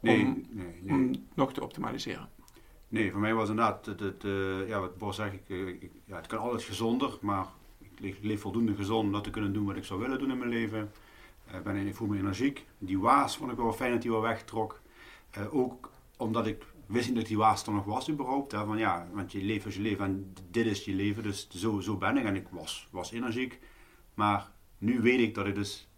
nee, 0.01 0.25
om, 0.25 0.45
nee, 0.51 0.67
nee. 0.83 0.95
om 0.95 1.11
nog 1.35 1.53
te 1.53 1.63
optimaliseren. 1.63 2.29
Nee, 2.89 3.11
voor 3.11 3.21
mij 3.21 3.35
was 3.35 3.49
inderdaad, 3.49 3.87
het, 3.87 4.01
het, 4.01 4.25
eh, 4.25 4.69
ja, 4.69 4.81
wat 4.81 4.99
Bos 4.99 5.17
zegt, 5.17 5.33
ik, 5.33 5.43
eh, 5.49 5.67
ik- 5.69 5.91
ja, 6.05 6.17
het 6.17 6.27
kan 6.27 6.39
altijd 6.39 6.63
gezonder, 6.63 7.19
maar 7.21 7.47
ik 8.01 8.19
leef, 8.21 8.41
voldoende 8.41 8.75
gezond 8.75 9.05
om 9.07 9.13
dat 9.13 9.25
te 9.25 9.31
kunnen 9.31 9.53
doen 9.53 9.65
wat 9.67 9.77
ik 9.77 9.85
zou 9.85 10.01
willen 10.01 10.19
doen 10.19 10.31
in 10.31 10.39
mijn 10.39 10.51
leven. 10.51 10.91
Eh, 11.47 11.61
ben, 11.61 11.77
ik 11.87 11.95
voel 11.95 12.09
me 12.09 12.19
energiek. 12.19 12.67
Die 12.79 12.99
waas 12.99 13.37
vond 13.37 13.51
ik 13.51 13.57
wel 13.57 13.73
fijn 13.73 13.93
dat 13.93 14.03
die 14.03 14.11
wel 14.11 14.21
wegtrok. 14.21 14.81
Ook 15.51 15.91
omdat 16.17 16.47
ik 16.47 16.65
wist 16.87 17.07
niet 17.09 17.17
dat 17.17 17.27
die 17.27 17.37
waas 17.37 17.67
er 17.67 17.73
nog 17.73 17.85
was 17.85 18.11
überhaupt. 18.11 18.53
Hè, 18.53 18.65
van, 18.65 18.79
ja, 18.79 19.09
want 19.13 19.33
je 19.33 19.43
leeft 19.43 19.65
als 19.65 19.75
je 19.75 19.81
leeft 19.81 20.01
en 20.01 20.33
dit 20.51 20.67
is 20.67 20.85
je 20.85 20.95
leven, 20.95 21.23
dus 21.23 21.49
zo, 21.51 21.81
zo 21.81 21.97
ben 21.97 22.17
ik. 22.17 22.25
En 22.25 22.37
ik 22.37 22.47
was, 22.51 22.89
was 22.91 23.13
energiek. 23.13 23.59
Maar 24.15 24.51
nu 24.79 25.01
weet 25.01 25.21
ik 25.21 25.35
dat 25.35 25.47
ik 25.47 25.55
dus 25.55 25.89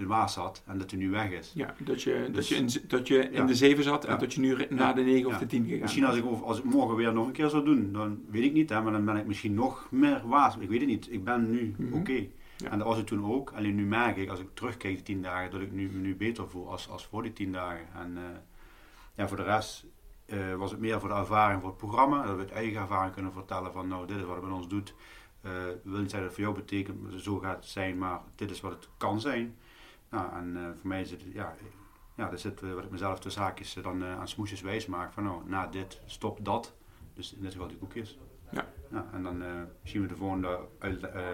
een 0.00 0.06
waas 0.06 0.34
had 0.34 0.62
en 0.66 0.78
dat 0.78 0.90
hij 0.90 1.00
nu 1.00 1.10
weg 1.10 1.30
is. 1.30 1.52
Ja, 1.54 1.74
dat 1.78 2.02
je, 2.02 2.20
dat 2.24 2.34
Dus- 2.34 2.48
je, 2.48 2.54
in, 2.54 2.68
dat 2.88 3.08
je 3.08 3.18
in 3.18 3.32
Ja. 3.32 3.44
de 3.44 3.54
7 3.54 3.84
zat 3.84 4.04
en 4.04 4.12
Ja. 4.12 4.18
dat 4.18 4.34
je 4.34 4.40
nu 4.40 4.56
naar 4.68 4.94
de 4.94 5.02
9 5.02 5.26
of 5.30 5.38
de 5.38 5.46
10 5.46 5.64
gegaan 5.64 5.80
Misschien 5.80 6.04
als 6.04 6.16
ik, 6.16 6.24
als 6.42 6.58
ik 6.58 6.64
morgen 6.64 6.96
weer 6.96 7.12
nog 7.12 7.26
een 7.26 7.32
keer 7.32 7.48
zou 7.48 7.64
doen, 7.64 7.92
dan 7.92 8.20
weet 8.30 8.42
ik 8.44 8.52
niet, 8.52 8.68
hè, 8.70 8.82
maar 8.82 8.92
dan 8.92 9.04
ben 9.04 9.16
ik 9.16 9.26
misschien 9.26 9.54
nog 9.54 9.86
meer 9.90 10.22
waas. 10.26 10.56
Ik 10.56 10.68
weet 10.68 10.80
het 10.80 10.88
niet. 10.88 11.12
Ik 11.12 11.24
ben 11.24 11.50
nu 11.50 11.74
Mhm. 11.78 11.94
oké. 11.94 12.26
En 12.70 12.78
dat 12.78 12.86
was 12.86 12.98
ik 12.98 13.06
toen 13.06 13.24
ook. 13.24 13.52
Alleen 13.56 13.74
nu 13.74 13.84
merk 13.84 14.16
ik, 14.16 14.28
als 14.30 14.40
ik 14.40 14.48
terugkijk 14.54 14.94
die 14.94 15.02
tien 15.02 15.22
dagen, 15.22 15.50
dat 15.50 15.60
ik 15.60 15.72
nu, 15.72 15.90
me 15.92 15.98
nu 15.98 16.16
beter 16.16 16.48
voel 16.48 16.70
als, 16.70 16.88
als 16.88 17.06
voor 17.06 17.22
die 17.22 17.32
tien 17.32 17.52
dagen. 17.52 17.86
En 17.94 18.12
eh, 18.16 18.22
ja, 19.14 19.28
voor 19.28 19.36
de 19.36 19.42
rest 19.42 19.86
eh, 20.26 20.54
was 20.54 20.70
het 20.70 20.80
meer 20.80 21.00
voor 21.00 21.08
de 21.08 21.14
ervaring 21.14 21.60
voor 21.60 21.68
het 21.68 21.78
programma. 21.78 22.26
Dat 22.26 22.34
we 22.36 22.40
het 22.42 22.50
eigen 22.50 22.80
ervaring 22.80 23.14
kunnen 23.14 23.32
vertellen 23.32 23.72
van, 23.72 23.88
nou, 23.88 24.06
dit 24.06 24.16
is 24.16 24.22
wat 24.22 24.34
het 24.36 24.44
met 24.44 24.54
ons 24.54 24.68
doet. 24.68 24.94
Eh 25.40 25.50
wil 25.84 26.00
niet 26.00 26.10
zeggen 26.10 26.10
dat 26.10 26.22
het 26.22 26.32
voor 26.34 26.42
jou 26.42 26.54
betekent, 26.54 27.22
zo 27.22 27.38
gaat 27.38 27.56
het 27.56 27.66
zijn, 27.66 27.98
maar 27.98 28.20
dit 28.34 28.50
is 28.50 28.60
wat 28.60 28.70
het 28.72 28.88
kan 28.96 29.20
zijn. 29.20 29.56
Nou, 30.10 30.32
en 30.32 30.56
eh, 30.56 30.62
voor 30.62 30.88
mij 30.88 31.00
is 31.00 31.10
het, 31.10 31.22
ja, 31.32 31.54
ja, 32.16 32.28
dat 32.28 32.40
zit 32.40 32.62
eh, 32.62 32.72
wat 32.72 32.84
ik 32.84 32.90
mezelf 32.90 33.20
tussen 33.20 33.42
haakjes 33.42 33.76
eh, 33.76 33.82
dan 33.82 34.04
aan 34.04 34.28
smoesjes 34.28 34.60
wijs 34.60 34.86
maak. 34.86 35.12
Van 35.12 35.24
nou, 35.24 35.42
na 35.46 35.66
dit, 35.66 36.00
stop 36.06 36.44
dat. 36.44 36.74
Dus 37.14 37.34
in 37.34 37.42
dit 37.42 37.52
geval 37.52 37.68
die 37.68 37.76
koekjes. 37.76 38.18
Ja. 38.50 38.66
Ja, 38.90 39.08
en 39.12 39.22
dan 39.22 39.42
zien 39.82 40.02
we 40.02 40.08
de 40.08 40.16
volgende 40.16 40.58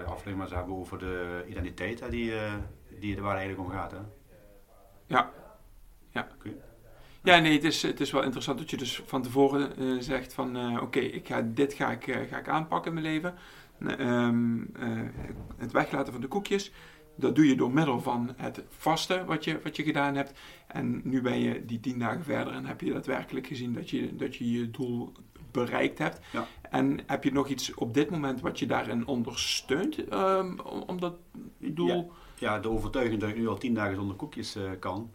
aflevering 0.07 0.39
maar 0.39 0.51
hebben 0.51 0.75
over 0.75 0.99
de 0.99 1.45
identiteit 1.49 2.01
hè, 2.01 2.11
die, 2.11 2.33
die, 3.01 3.21
waar 3.21 3.31
het 3.31 3.39
eigenlijk 3.39 3.69
om 3.69 3.75
gaat. 3.75 3.91
Hè. 3.91 3.99
Ja. 5.07 5.33
Ja. 6.11 6.29
Ja, 7.23 7.39
nee, 7.39 7.53
het 7.53 7.65
is, 7.65 7.83
het 7.83 8.01
is 8.01 8.11
wel 8.11 8.23
interessant 8.23 8.59
dat 8.59 8.71
je 8.71 8.77
dus 8.77 9.03
van 9.07 9.23
tevoren 9.23 10.03
zegt 10.03 10.35
van... 10.35 10.81
oké, 10.81 10.99
ik 10.99 11.27
ga 11.27 11.43
dit 11.43 11.73
ga 11.73 11.91
ik, 11.91 12.03
ga 12.31 12.39
ik 12.39 12.49
aanpakken 12.49 12.95
in 12.95 13.03
mijn 13.03 13.13
leven. 13.13 13.35
Ehm, 13.81 14.63
eh, 14.75 15.03
het 15.57 15.73
weglaten 15.73 16.13
van 16.13 16.23
de 16.23 16.29
koekjes. 16.29 16.73
Dat 17.17 17.35
doe 17.35 17.49
je 17.49 17.57
door 17.57 17.73
middel 17.73 18.01
van 18.01 18.33
het 18.37 18.65
vasten 18.69 19.27
wat 19.27 19.45
je, 19.45 19.61
wat 19.63 19.77
je 19.77 19.83
gedaan 19.83 20.15
hebt. 20.15 20.33
En 20.67 21.01
nu 21.05 21.23
ben 21.23 21.39
je 21.39 21.65
die 21.65 21.81
tien 21.81 21.99
dagen 21.99 22.25
verder 22.25 22.53
en 22.53 22.65
heb 22.65 22.81
je 22.81 22.93
daadwerkelijk 22.93 23.47
gezien 23.47 23.73
dat 23.73 23.91
je 23.91 24.17
dat 24.17 24.37
je, 24.37 24.53
je 24.53 24.71
doel 24.71 25.13
bereikt 25.51 25.99
hebt. 25.99 26.21
Ja. 26.33 26.47
En 26.71 27.01
heb 27.07 27.25
je 27.25 27.33
nog 27.33 27.49
iets 27.49 27.75
op 27.75 27.95
dit 27.95 28.11
moment 28.11 28.41
wat 28.41 28.59
je 28.59 28.67
daarin 28.67 29.07
ondersteunt 29.07 30.09
om, 30.15 30.61
om 30.87 31.01
dat 31.01 31.15
doel... 31.59 32.13
Ja, 32.39 32.59
de 32.59 32.69
overtuiging 32.69 33.21
dat 33.21 33.29
ik 33.29 33.37
nu 33.37 33.49
al 33.49 33.59
tien 33.59 33.75
dagen 33.75 33.95
zonder 33.95 34.17
koekjes 34.17 34.57
eh, 34.57 34.71
kan. 34.79 35.11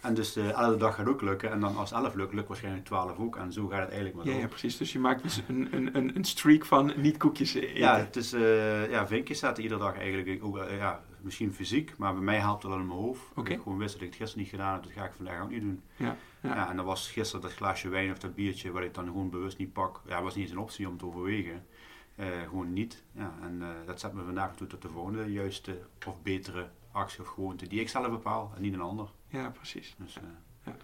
En 0.00 0.14
dus 0.14 0.36
elke 0.36 0.76
dag 0.76 0.94
gaat 0.94 1.08
ook 1.08 1.22
lukken. 1.22 1.50
En 1.50 1.60
dan 1.60 1.76
als 1.76 1.92
11 1.92 2.14
lukt, 2.14 2.34
lukt 2.34 2.48
waarschijnlijk 2.48 2.84
12 2.84 3.18
ook. 3.18 3.36
En 3.36 3.52
zo 3.52 3.66
gaat 3.66 3.78
het 3.78 3.88
eigenlijk 3.88 4.16
maar 4.16 4.24
door. 4.24 4.34
ja, 4.34 4.46
precies. 4.46 4.76
Dus 4.76 4.92
je 4.92 4.98
maakt 4.98 5.22
dus 5.22 5.42
een, 5.48 5.68
een, 5.70 5.96
een, 5.96 6.16
een 6.16 6.24
streak 6.24 6.64
van 6.64 6.92
niet 6.96 7.16
koekjes 7.16 7.54
eten. 7.54 7.78
Ja, 7.78 7.98
het 7.98 8.16
is 8.16 8.32
eh, 8.32 8.90
ja, 8.90 9.06
vinkjes 9.06 9.38
zetten 9.38 9.62
iedere 9.62 9.80
dag 9.80 9.96
eigenlijk. 9.96 10.44
Ook, 10.44 10.58
eh, 10.58 10.76
ja, 10.76 11.02
misschien 11.20 11.52
fysiek, 11.52 11.94
maar 11.96 12.12
bij 12.12 12.22
mij 12.22 12.38
helpt 12.38 12.62
het 12.62 12.70
wel 12.70 12.80
in 12.80 12.86
mijn 12.86 12.98
hoofd. 12.98 13.22
Ik 13.44 13.60
gewoon 13.62 13.78
wist 13.78 13.92
dat 13.92 14.02
ik 14.02 14.08
het 14.08 14.16
gisteren 14.16 14.42
niet 14.42 14.52
gedaan 14.52 14.72
heb, 14.72 14.82
dat 14.82 14.92
ga 14.92 15.04
ik 15.04 15.12
vandaag 15.16 15.42
ook 15.42 15.50
niet 15.50 15.60
doen. 15.60 15.82
Ja, 15.96 16.16
ja. 16.40 16.54
Ja. 16.54 16.70
en 16.70 16.76
dan 16.76 16.84
was 16.84 17.10
gisteren 17.10 17.42
dat 17.42 17.52
glaasje 17.52 17.88
wijn 17.88 18.10
of 18.10 18.18
dat 18.18 18.34
biertje 18.34 18.70
wat 18.70 18.82
ik 18.82 18.94
dan 18.94 19.06
gewoon 19.06 19.30
bewust 19.30 19.58
niet 19.58 19.72
pak. 19.72 20.00
Ja, 20.06 20.22
was 20.22 20.34
niet 20.34 20.44
eens 20.44 20.52
een 20.52 20.62
optie 20.62 20.88
om 20.88 20.98
te 20.98 21.06
overwegen. 21.06 21.66
Eh, 22.14 22.26
gewoon 22.48 22.72
niet. 22.72 23.02
Ja, 23.12 23.34
en 23.42 23.62
dat 23.86 24.00
zet 24.00 24.12
me 24.12 24.22
vandaag 24.24 24.56
toe 24.56 24.66
tot 24.66 24.82
de 24.82 24.88
volgende 24.88 25.32
juiste 25.32 25.78
of 26.06 26.22
betere 26.22 26.68
actie 26.92 27.20
of 27.20 27.26
gewoonte 27.28 27.66
die 27.68 27.80
ik 27.80 27.88
zelf 27.88 28.10
bepaal 28.10 28.52
en 28.56 28.62
niet 28.62 28.74
een 28.74 28.80
ander. 28.80 29.08
Ja, 29.28 29.50
precies. 29.50 29.94
Dus, 29.98 30.16
eh, 30.16 30.22
Ja. 30.64 30.76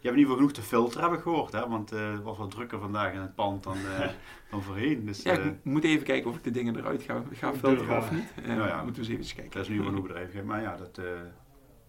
Je 0.00 0.08
hebt 0.08 0.20
in 0.20 0.26
ieder 0.26 0.34
geval 0.36 0.36
genoeg 0.36 0.52
te 0.52 0.62
filteren, 0.76 1.08
heb 1.08 1.18
ik 1.18 1.22
gehoord. 1.22 1.52
Hè? 1.52 1.68
Want 1.68 1.92
eh, 1.92 2.12
het 2.12 2.22
was 2.22 2.38
wat 2.38 2.50
drukker 2.50 2.78
vandaag 2.78 3.12
in 3.12 3.20
het 3.20 3.34
pand 3.34 3.62
dan, 3.62 3.76
eh, 3.76 4.08
dan 4.50 4.62
voorheen. 4.62 5.04
Dus 5.06 5.22
Ja, 5.22 5.32
eh, 5.38 5.46
ik 5.46 5.64
moet 5.64 5.84
even 5.84 6.06
kijken 6.06 6.30
of 6.30 6.36
ik 6.36 6.44
de 6.44 6.50
dingen 6.50 6.76
eruit 6.76 7.02
ga, 7.02 7.22
ga 7.32 7.54
filteren 7.54 7.96
of 7.98 8.10
niet. 8.10 8.32
Nou 8.46 8.68
ja. 8.68 8.82
Moeten 8.84 9.02
we 9.02 9.08
eens 9.10 9.20
even 9.20 9.34
kijken. 9.36 9.52
dat 9.52 9.62
is 9.62 9.68
nu 9.68 9.78
wel 9.82 9.88
een 9.92 10.02
bedrijf. 10.02 10.42
Maar 10.42 10.60
ja, 10.60 10.76
dat, 10.76 10.98
eh, 10.98 11.04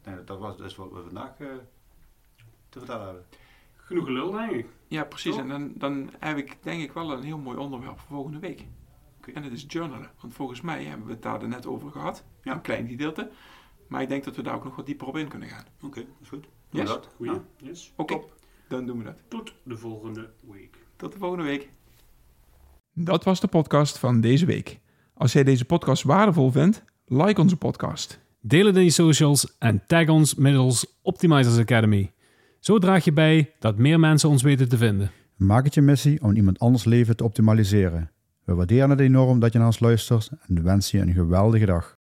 nee, 0.04 0.16
dat, 0.16 0.28
dat 0.28 0.40
was 0.40 0.58
dus 0.58 0.76
wat 0.76 0.92
we 0.92 1.02
vandaag 1.04 1.40
eh, 1.40 1.48
te 2.70 2.80
vertellen 2.80 3.06
hebben. 3.06 3.24
Genoeg 3.76 4.06
gelul, 4.06 4.32
denk 4.32 4.52
ik. 4.52 4.68
Ja, 4.88 5.04
precies. 5.04 5.32
Toch? 5.36 5.42
En 5.42 5.48
dan, 5.48 5.72
dan 5.76 6.10
heb 6.20 6.38
ik 6.38 6.58
denk 6.64 6.82
ik 6.84 6.92
wel 6.92 7.12
een 7.12 7.24
heel 7.24 7.38
mooi 7.38 7.58
onderwerp 7.58 8.00
voor 8.00 8.16
volgende 8.16 8.40
week. 8.40 8.66
En 9.34 9.44
dat 9.44 9.52
is 9.52 9.66
journalen. 9.68 10.10
Want 10.22 10.34
volgens 10.34 10.62
mij 10.62 10.84
hebben 10.84 11.06
we 11.08 11.14
het 11.14 11.22
daar 11.22 11.48
net 11.48 11.66
over 11.66 11.92
gehad. 11.92 12.24
Ja. 12.42 12.54
Een 12.54 12.62
klein 12.62 12.88
gedeelte. 12.88 13.32
Maar 13.93 14.01
ik 14.01 14.10
denk 14.10 14.23
dat 14.23 14.36
we 14.36 14.41
daar 14.43 14.56
ook 14.56 14.63
nog 14.63 14.75
wat 14.75 14.86
dieper 14.86 15.08
op 15.08 15.17
in 15.17 15.27
kunnen 15.27 15.49
gaan. 15.49 15.63
Oké, 15.82 15.99
dat 15.99 16.08
is 16.21 16.27
goed. 16.27 16.43
Doen 16.69 16.82
Yes. 16.82 16.89
we 16.89 16.95
dat? 16.95 17.10
Goeie. 17.15 17.32
Ja. 17.32 17.41
Yes. 17.58 17.93
Oké, 17.95 18.19
dan 18.67 18.86
doen 18.86 18.97
we 18.97 19.03
dat. 19.03 19.15
Tot 19.27 19.53
de 19.63 19.77
volgende 19.77 20.29
week. 20.51 20.77
Tot 20.95 21.12
de 21.12 21.17
volgende 21.17 21.43
week. 21.43 21.69
Dat 22.93 23.23
was 23.23 23.39
de 23.39 23.47
podcast 23.47 23.97
van 23.97 24.21
deze 24.21 24.45
week. 24.45 24.79
Als 25.13 25.34
jij 25.34 25.43
deze 25.43 25.65
podcast 25.65 26.03
waardevol 26.03 26.51
vindt, 26.51 26.84
like 27.06 27.41
onze 27.41 27.58
podcast. 27.58 28.19
Deel 28.41 28.65
het 28.65 28.75
in 28.75 28.84
je 28.84 28.89
socials 28.89 29.56
en 29.58 29.84
tag 29.88 30.08
ons 30.08 30.36
middels 30.36 30.99
Optimizers 31.01 31.58
Academy. 31.58 32.13
Zo 32.60 32.77
draag 32.79 33.03
je 33.03 33.13
bij 33.13 33.53
dat 33.60 33.77
meer 33.77 33.99
mensen 33.99 34.29
ons 34.29 34.41
weten 34.43 34.69
te 34.69 34.77
vinden. 34.77 35.12
Maak 35.36 35.63
het 35.63 35.73
je 35.73 35.82
missie 35.82 36.21
om 36.21 36.36
iemand 36.36 36.60
anders 36.60 36.84
leven 36.84 37.15
te 37.15 37.23
optimaliseren. 37.23 38.12
We 38.43 38.53
waarderen 38.53 38.89
het 38.89 38.99
enorm 38.99 39.39
dat 39.39 39.51
je 39.51 39.58
naar 39.58 39.67
ons 39.67 39.79
luistert 39.79 40.29
en 40.47 40.63
wensen 40.63 40.99
je 40.99 41.06
een 41.06 41.13
geweldige 41.13 41.65
dag. 41.65 41.97